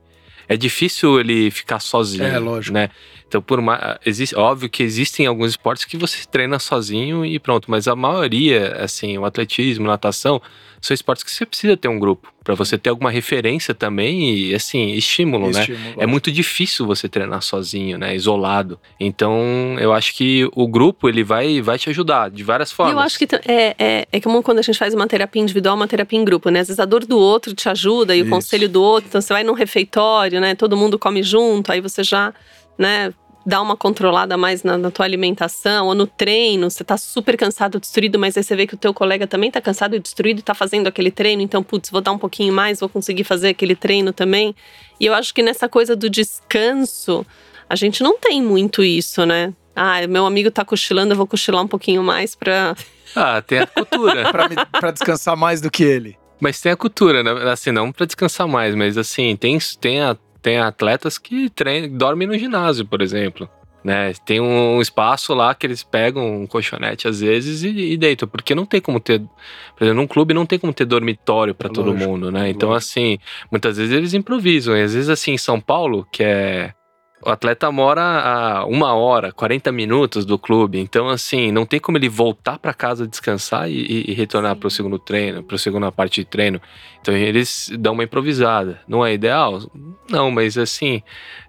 [0.50, 2.24] É difícil ele ficar sozinho.
[2.24, 2.74] É, lógico.
[2.74, 2.90] Né?
[3.30, 7.70] Então, por uma, existe, óbvio que existem alguns esportes que você treina sozinho e pronto,
[7.70, 10.42] mas a maioria, assim, o atletismo, natação,
[10.82, 14.56] são esportes que você precisa ter um grupo para você ter alguma referência também e
[14.56, 15.60] assim estímulo, né?
[15.60, 15.96] estímulo né?
[16.00, 18.16] É muito difícil você treinar sozinho, né?
[18.16, 18.80] Isolado.
[19.00, 22.94] Então, eu acho que o grupo ele vai vai te ajudar de várias formas.
[22.94, 25.88] Eu acho que é, é, é como quando a gente faz uma terapia individual, uma
[25.88, 26.62] terapia em grupo, né?
[26.62, 28.28] Às vezes a dor do outro te ajuda e Isso.
[28.28, 29.10] o conselho do outro.
[29.10, 30.56] Então, você vai num refeitório, né?
[30.56, 32.34] Todo mundo come junto, aí você já
[32.80, 33.14] né,
[33.46, 37.80] dá uma controlada mais na, na, tua alimentação ou no treino, você tá super cansado,
[37.80, 40.42] destruído, mas aí você vê que o teu colega também tá cansado e destruído e
[40.42, 43.76] tá fazendo aquele treino, então, putz, vou dar um pouquinho mais, vou conseguir fazer aquele
[43.76, 44.56] treino também.
[45.00, 47.26] E eu acho que nessa coisa do descanso,
[47.70, 49.54] a gente não tem muito isso, né?
[49.76, 52.76] Ah, meu amigo tá cochilando, eu vou cochilar um pouquinho mais pra.
[53.16, 54.30] Ah, tem a cultura.
[54.32, 56.18] pra, me, pra descansar mais do que ele.
[56.40, 57.32] Mas tem a cultura, né?
[57.52, 62.28] Assim, não pra descansar mais, mas assim, tem, tem a tem atletas que treinam, dormem
[62.28, 63.50] no ginásio, por exemplo.
[63.84, 64.14] Né?
[64.26, 68.54] Tem um espaço lá que eles pegam um colchonete às vezes e, e deitam, porque
[68.54, 71.94] não tem como ter, por exemplo, num clube não tem como ter dormitório para todo
[71.94, 72.50] mundo, né?
[72.50, 72.90] Então, lógico.
[72.90, 73.18] assim,
[73.50, 74.76] muitas vezes eles improvisam.
[74.76, 76.74] E às vezes, assim, em São Paulo, que é
[77.22, 80.80] o atleta mora a uma hora, 40 minutos do clube.
[80.80, 84.72] Então, assim, não tem como ele voltar para casa descansar e, e retornar para o
[84.72, 86.62] segundo treino, para a segunda parte de treino.
[87.02, 88.82] Então, eles dão uma improvisada.
[88.88, 89.62] Não é ideal?
[90.10, 91.02] Não, mas assim,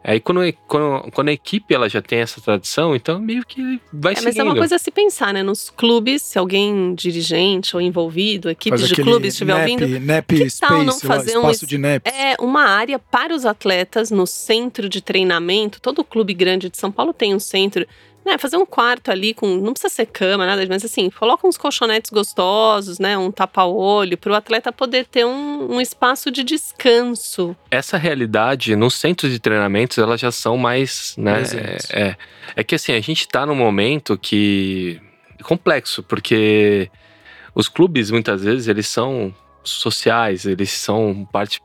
[0.03, 4.15] Aí quando, quando, quando, a equipe ela já tem essa tradição, então meio que vai
[4.15, 4.29] é, seguindo.
[4.29, 5.43] Mas é uma coisa a se pensar, né?
[5.43, 10.37] Nos clubes, se alguém dirigente ou envolvido, equipes de clubes estiver nap, ouvindo, nap que
[10.49, 12.11] space, tal não fazer lá, um de naps.
[12.11, 15.83] é uma área para os atletas no centro de treinamento.
[15.83, 17.87] Todo clube grande de São Paulo tem um centro
[18.25, 19.47] né, fazer um quarto ali com.
[19.47, 23.17] Não precisa ser cama, nada, mas assim, coloca uns colchonetes gostosos, né?
[23.17, 27.57] Um tapa-olho, para o atleta poder ter um, um, espaço de descanso.
[27.71, 31.15] Essa realidade nos centros de treinamentos, elas já são mais.
[31.17, 31.43] Né,
[31.93, 32.17] é, é,
[32.57, 35.01] é que assim, a gente está num momento que.
[35.39, 36.91] É complexo, porque
[37.55, 41.61] os clubes, muitas vezes, eles são sociais, eles são parte.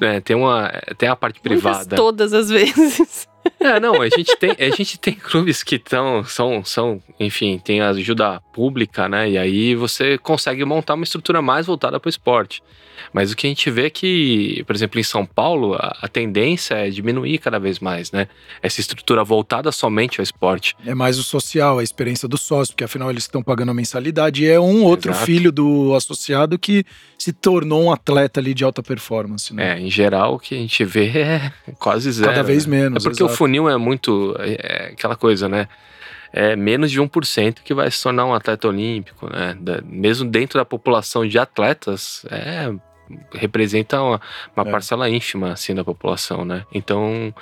[0.00, 1.78] É, tem, uma, tem a parte privada.
[1.78, 3.28] Muitas todas as vezes.
[3.60, 7.80] É, não, a gente tem, a gente tem clubes que tão, são, são, enfim, tem
[7.80, 9.30] ajuda pública, né?
[9.30, 12.62] E aí você consegue montar uma estrutura mais voltada para o esporte.
[13.12, 16.08] Mas o que a gente vê é que, por exemplo, em São Paulo, a, a,
[16.08, 18.28] tendência é diminuir cada vez mais, né?
[18.62, 20.74] Essa estrutura voltada somente ao esporte.
[20.84, 24.44] É mais o social, a experiência do sócio, porque afinal eles estão pagando a mensalidade.
[24.44, 25.26] E é um outro Exato.
[25.26, 26.84] filho do associado que
[27.18, 29.76] se tornou um atleta ali de alta performance, né?
[29.76, 32.30] É, em geral, o que a gente vê é quase zero.
[32.30, 32.78] Cada vez né?
[32.78, 33.04] menos.
[33.04, 33.32] É porque exato.
[33.32, 34.34] o funil é muito.
[34.38, 35.68] É aquela coisa, né?
[36.32, 39.56] é menos de 1% que vai se tornar um atleta olímpico, né?
[39.58, 42.70] Da, mesmo dentro da população de atletas, é
[43.32, 44.20] representa uma,
[44.54, 44.70] uma é.
[44.70, 46.66] parcela ínfima assim da população, né?
[46.72, 47.34] Então,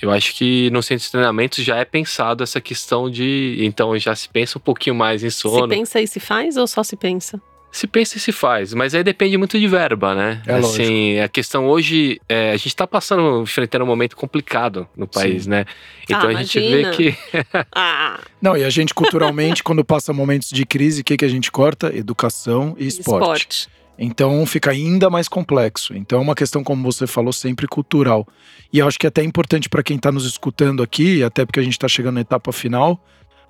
[0.00, 4.14] eu acho que no centro de treinamento já é pensado essa questão de, então já
[4.14, 5.62] se pensa um pouquinho mais em sono.
[5.62, 7.40] Se pensa e se faz ou só se pensa?
[7.78, 10.42] Se pensa e se faz, mas aí depende muito de verba, né?
[10.44, 11.24] É assim, lógico.
[11.24, 15.50] a questão hoje, é, a gente está passando, enfrentando um momento complicado no país, Sim.
[15.50, 15.64] né?
[16.02, 17.16] Então ah, a gente vê que.
[17.72, 18.18] ah.
[18.42, 21.52] Não, e a gente culturalmente, quando passa momentos de crise, o que, que a gente
[21.52, 21.96] corta?
[21.96, 23.22] Educação e esporte.
[23.22, 23.68] esporte.
[23.96, 25.94] Então fica ainda mais complexo.
[25.94, 28.26] Então é uma questão, como você falou, sempre cultural.
[28.72, 31.60] E eu acho que é até importante para quem está nos escutando aqui, até porque
[31.60, 33.00] a gente está chegando na etapa final,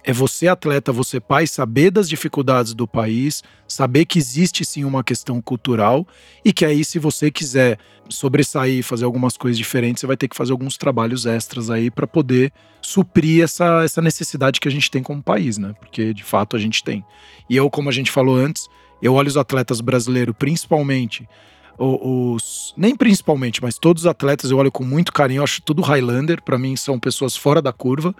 [0.04, 5.04] é você, atleta, você pai, saber das dificuldades do país, saber que existe sim uma
[5.04, 6.06] questão cultural
[6.44, 7.78] e que aí, se você quiser
[8.08, 12.06] sobressair fazer algumas coisas diferentes, você vai ter que fazer alguns trabalhos extras aí para
[12.06, 15.74] poder suprir essa, essa necessidade que a gente tem como país, né?
[15.78, 17.04] Porque de fato a gente tem.
[17.50, 18.68] E eu, como a gente falou antes,
[19.02, 21.28] eu olho os atletas brasileiros, principalmente
[21.78, 25.80] os, nem principalmente, mas todos os atletas eu olho com muito carinho, eu acho tudo
[25.80, 28.14] Highlander, para mim são pessoas fora da curva,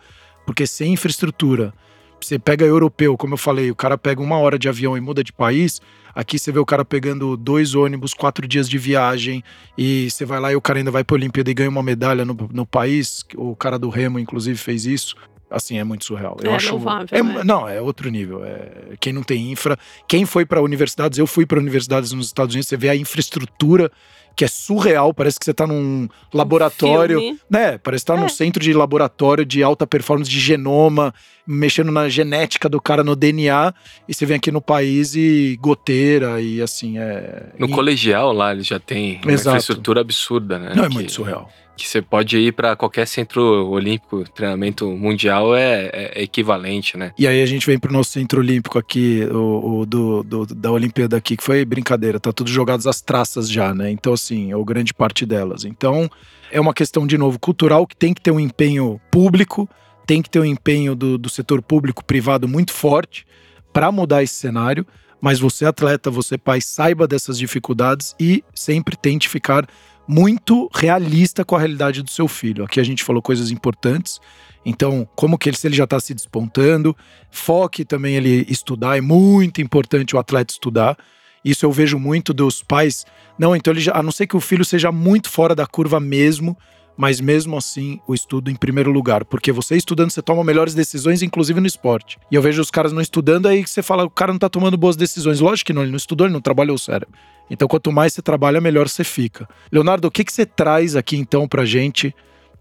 [0.49, 1.75] porque sem infraestrutura,
[2.19, 5.23] você pega europeu, como eu falei, o cara pega uma hora de avião e muda
[5.23, 5.79] de país,
[6.15, 9.45] aqui você vê o cara pegando dois ônibus, quatro dias de viagem,
[9.77, 11.83] e você vai lá e o cara ainda vai para a Olimpíada e ganha uma
[11.83, 15.15] medalha no, no país, o cara do Remo inclusive fez isso,
[15.51, 16.37] assim, é muito surreal.
[16.43, 17.43] Eu é acho, louvável, é, né?
[17.45, 18.45] Não, é outro nível.
[18.45, 22.55] É, quem não tem infra, quem foi para universidades, eu fui para universidades nos Estados
[22.55, 23.91] Unidos, você vê a infraestrutura
[24.39, 27.77] que é surreal, parece que você está num laboratório, um né?
[27.77, 28.21] Parece que tá é.
[28.21, 31.13] num centro de laboratório de alta performance de genoma,
[31.45, 33.75] mexendo na genética do cara no DNA,
[34.09, 37.71] e você vem aqui no país e goteira e assim, é No e...
[37.73, 39.57] colegial lá, ele já tem uma Exato.
[39.57, 40.73] infraestrutura absurda, né?
[40.73, 41.51] Não, é muito surreal.
[41.85, 47.13] Que você pode ir para qualquer centro olímpico, treinamento mundial é, é, equivalente, né?
[47.19, 50.71] E aí a gente vem pro nosso centro olímpico aqui, o, o do, do, da
[50.71, 53.91] Olimpíada aqui, que foi brincadeira, tá tudo jogados as traças já, né?
[53.91, 55.65] Então, assim, ou grande parte delas.
[55.65, 56.11] Então,
[56.51, 59.69] é uma questão, de novo, cultural que tem que ter um empenho público,
[60.07, 63.27] tem que ter um empenho do, do setor público privado muito forte
[63.73, 64.87] para mudar esse cenário.
[65.21, 69.67] Mas você, atleta, você, pai, saiba dessas dificuldades e sempre tente ficar
[70.09, 72.65] muito realista com a realidade do seu filho.
[72.65, 74.19] Aqui a gente falou coisas importantes.
[74.65, 76.97] Então, como que ele, se ele já está se despontando,
[77.31, 78.97] foque também ele estudar.
[78.97, 80.97] É muito importante o atleta estudar.
[81.45, 83.05] Isso eu vejo muito dos pais.
[83.39, 86.01] Não, então ele já, a não ser que o filho seja muito fora da curva
[86.01, 86.57] mesmo,
[86.99, 91.23] mas mesmo assim o estudo em primeiro lugar, porque você estudando você toma melhores decisões,
[91.23, 92.19] inclusive no esporte.
[92.29, 94.49] E eu vejo os caras não estudando aí que você fala, o cara não tá
[94.49, 95.39] tomando boas decisões.
[95.39, 97.15] Lógico que não, ele não estudou, ele não trabalhou o cérebro.
[97.49, 99.49] Então quanto mais você trabalha, melhor você fica.
[99.71, 102.13] Leonardo, o que que você traz aqui então pra gente?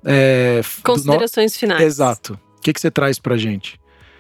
[0.06, 1.60] É, Considerações no...
[1.60, 1.82] finais.
[1.82, 2.40] Exato.
[2.60, 3.80] O que que você traz pra gente?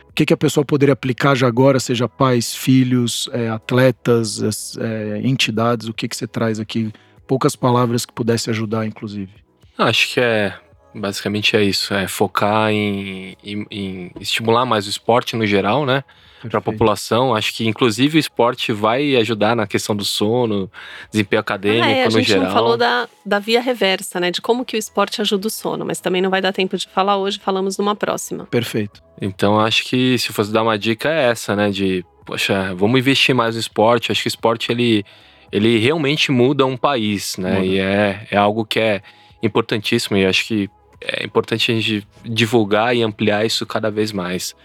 [0.09, 5.22] O que, que a pessoa poderia aplicar já agora, seja pais, filhos, é, atletas, é,
[5.24, 5.88] entidades?
[5.88, 6.91] O que, que você traz aqui?
[7.28, 9.47] Poucas palavras que pudesse ajudar, inclusive.
[9.78, 10.53] Acho que é
[10.93, 16.03] basicamente é isso, é focar em, em, em estimular mais o esporte no geral, né?
[16.49, 20.71] Para a população, acho que inclusive o esporte vai ajudar na questão do sono,
[21.11, 22.19] desempenho acadêmico ah, é, no geral.
[22.19, 24.30] A gente não falou da, da via reversa, né?
[24.30, 26.88] De como que o esporte ajuda o sono, mas também não vai dar tempo de
[26.88, 28.45] falar hoje, falamos numa próxima.
[28.45, 29.01] Perfeito.
[29.19, 31.71] Então acho que se fosse dar uma dica é essa, né?
[31.71, 34.11] De, poxa, vamos investir mais no esporte.
[34.11, 35.03] Acho que o esporte ele,
[35.51, 37.55] ele realmente muda um país, né?
[37.55, 37.65] Muda.
[37.65, 39.01] E é, é algo que é
[39.41, 40.69] importantíssimo e acho que
[41.01, 44.55] é importante a gente divulgar e ampliar isso cada vez mais.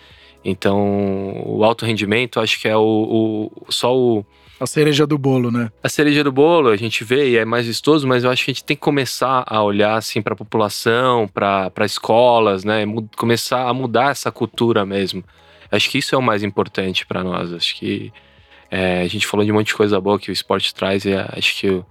[0.44, 4.24] Então, o alto rendimento, acho que é o, o só o
[4.62, 5.72] a cereja do bolo, né?
[5.82, 8.52] A cereja do bolo, a gente vê e é mais vistoso, mas eu acho que
[8.52, 12.84] a gente tem que começar a olhar assim para a população, para escolas, né?
[13.16, 15.24] Começar a mudar essa cultura mesmo.
[15.68, 17.52] Acho que isso é o mais importante para nós.
[17.52, 18.12] Acho que
[18.70, 21.12] é, a gente falou de um monte de coisa boa que o esporte traz e
[21.12, 21.82] acho que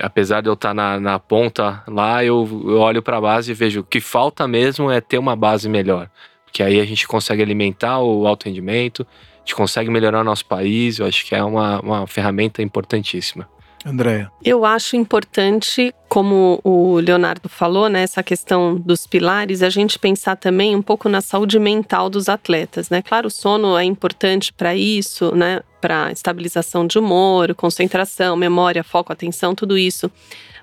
[0.00, 3.54] apesar de eu estar na, na ponta lá, eu, eu olho para a base e
[3.54, 6.10] vejo que falta mesmo é ter uma base melhor.
[6.44, 10.46] Porque aí a gente consegue alimentar o alto rendimento, a gente consegue melhorar o nosso
[10.46, 10.98] país.
[10.98, 13.48] Eu acho que é uma, uma ferramenta importantíssima.
[13.86, 14.32] Andréia.
[14.44, 20.34] Eu acho importante, como o Leonardo falou, né, essa questão dos pilares, a gente pensar
[20.34, 23.00] também um pouco na saúde mental dos atletas, né?
[23.00, 25.60] Claro, o sono é importante para isso, né?
[25.80, 30.10] Para estabilização de humor, concentração, memória, foco, atenção, tudo isso.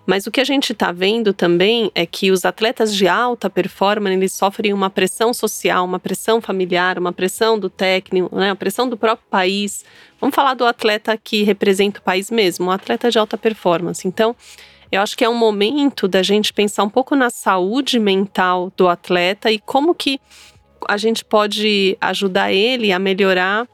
[0.06, 4.16] Mas o que a gente está vendo também é que os atletas de alta performance
[4.16, 8.90] eles sofrem uma pressão social, uma pressão familiar, uma pressão do técnico, né, uma pressão
[8.90, 9.86] do próprio país.
[10.20, 14.06] Vamos falar do atleta que representa o país mesmo, o atleta de alta performance.
[14.06, 14.36] Então,
[14.92, 18.88] eu acho que é um momento da gente pensar um pouco na saúde mental do
[18.88, 20.20] atleta e como que
[20.88, 23.68] a gente pode ajudar ele a melhorar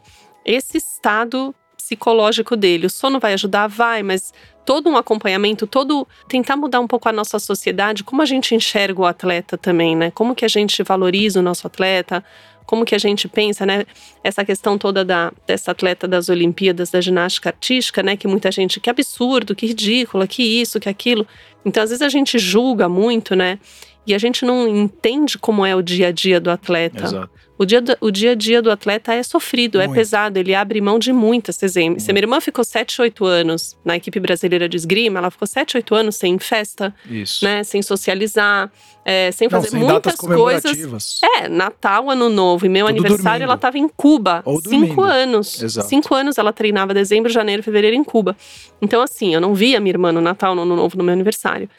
[0.46, 2.86] esse estado psicológico dele.
[2.86, 3.68] O sono vai ajudar?
[3.68, 4.32] Vai, mas
[4.70, 9.02] todo um acompanhamento, todo tentar mudar um pouco a nossa sociedade, como a gente enxerga
[9.02, 10.12] o atleta também, né?
[10.12, 12.24] Como que a gente valoriza o nosso atleta,
[12.68, 13.84] como que a gente pensa, né?
[14.24, 18.16] Essa questão toda da, dessa atleta das Olimpíadas da ginástica artística, né?
[18.16, 21.26] Que muita gente, que absurdo, que ridícula, que isso, que aquilo.
[21.66, 23.58] Então, às vezes a gente julga muito, né?
[24.06, 27.06] E a gente não entende como é o dia a dia do atleta.
[27.06, 27.39] Exato.
[27.60, 29.98] O dia, do, o dia a dia do atleta é sofrido, é Muito.
[29.98, 31.58] é pesado, ele abre mão de muitas.
[31.58, 35.76] Se minha irmã ficou 7, 8 anos na equipe brasileira de esgrima, ela ficou 7,
[35.76, 37.44] 8 anos sem festa, Isso.
[37.44, 37.62] né?
[37.66, 38.72] Sem socializar,
[39.04, 41.20] é, sem fazer Não, sem muitas coisas.
[41.22, 43.44] É, Natal, Ano Novo e meu Tudo aniversário, dormindo.
[43.44, 44.42] ela estava em Cuba.
[44.46, 45.62] Ou cinco anos.
[45.62, 45.90] Exato.
[45.90, 48.38] Cinco anos ela treinava dezembro, janeiro, fevereiro em Cuba.
[48.82, 51.70] Então, assim, eu não via minha irmã no Natal, no Ano Novo, no meu aniversário.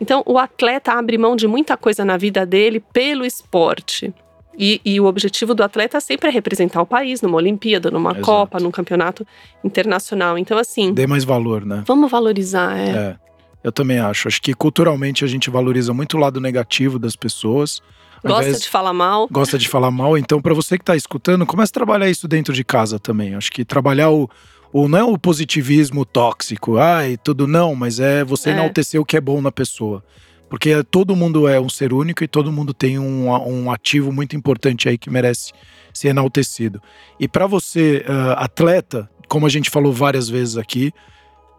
[0.00, 4.12] Então, o atleta abre mão de muita coisa na vida dele pelo esporte.
[4.58, 8.24] E, e, o objetivo do atleta sempre é representar o país numa Olimpíada, numa Exato.
[8.24, 9.24] Copa, num campeonato
[9.62, 10.36] internacional.
[10.36, 10.92] Então, assim.
[10.92, 11.84] Dê mais valor, né?
[11.86, 12.88] Vamos valorizar, é.
[12.90, 13.16] é.
[13.62, 14.26] Eu também acho.
[14.26, 17.80] Acho que culturalmente a gente valoriza muito o lado negativo das pessoas.
[18.24, 19.28] Gosta de falar mal.
[19.30, 20.18] Gosta de falar mal.
[20.18, 23.34] Então, para você que está escutando, comece a trabalhar isso dentro de casa também.
[23.34, 24.28] Acho que trabalhar o,
[24.72, 28.52] o não é o positivismo tóxico, ai, tudo não, mas é você é.
[28.52, 30.02] enaltecer o que é bom na pessoa.
[30.48, 34.34] Porque todo mundo é um ser único e todo mundo tem um, um ativo muito
[34.34, 35.52] importante aí que merece
[35.92, 36.80] ser enaltecido.
[37.18, 40.92] E para você, uh, atleta, como a gente falou várias vezes aqui,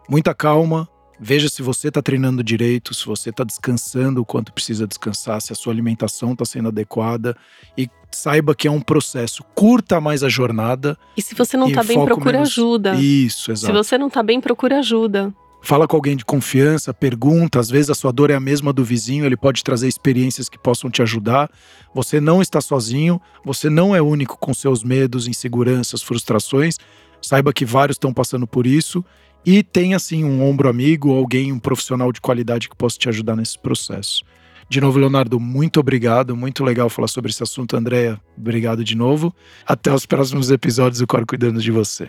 [0.08, 0.88] muita calma,
[1.20, 5.52] veja se você está treinando direito, se você está descansando o quanto precisa descansar, se
[5.52, 7.36] a sua alimentação está sendo adequada
[7.76, 9.44] e saiba que é um processo.
[9.54, 10.98] Curta mais a jornada.
[11.16, 12.48] E se você não está bem, procura menos...
[12.48, 12.94] ajuda.
[12.96, 13.72] Isso, exato.
[13.72, 15.32] Se você não está bem, procura ajuda.
[15.62, 18.84] Fala com alguém de confiança, pergunta, às vezes a sua dor é a mesma do
[18.84, 21.50] vizinho, ele pode trazer experiências que possam te ajudar.
[21.94, 26.76] Você não está sozinho, você não é único com seus medos, inseguranças, frustrações.
[27.20, 29.04] Saiba que vários estão passando por isso
[29.44, 33.36] e tenha assim um ombro amigo, alguém, um profissional de qualidade que possa te ajudar
[33.36, 34.24] nesse processo.
[34.68, 36.36] De novo, Leonardo, muito obrigado.
[36.36, 37.76] Muito legal falar sobre esse assunto.
[37.76, 39.34] Andréia, obrigado de novo.
[39.66, 42.08] Até os próximos episódios do Cor Cuidando de Você.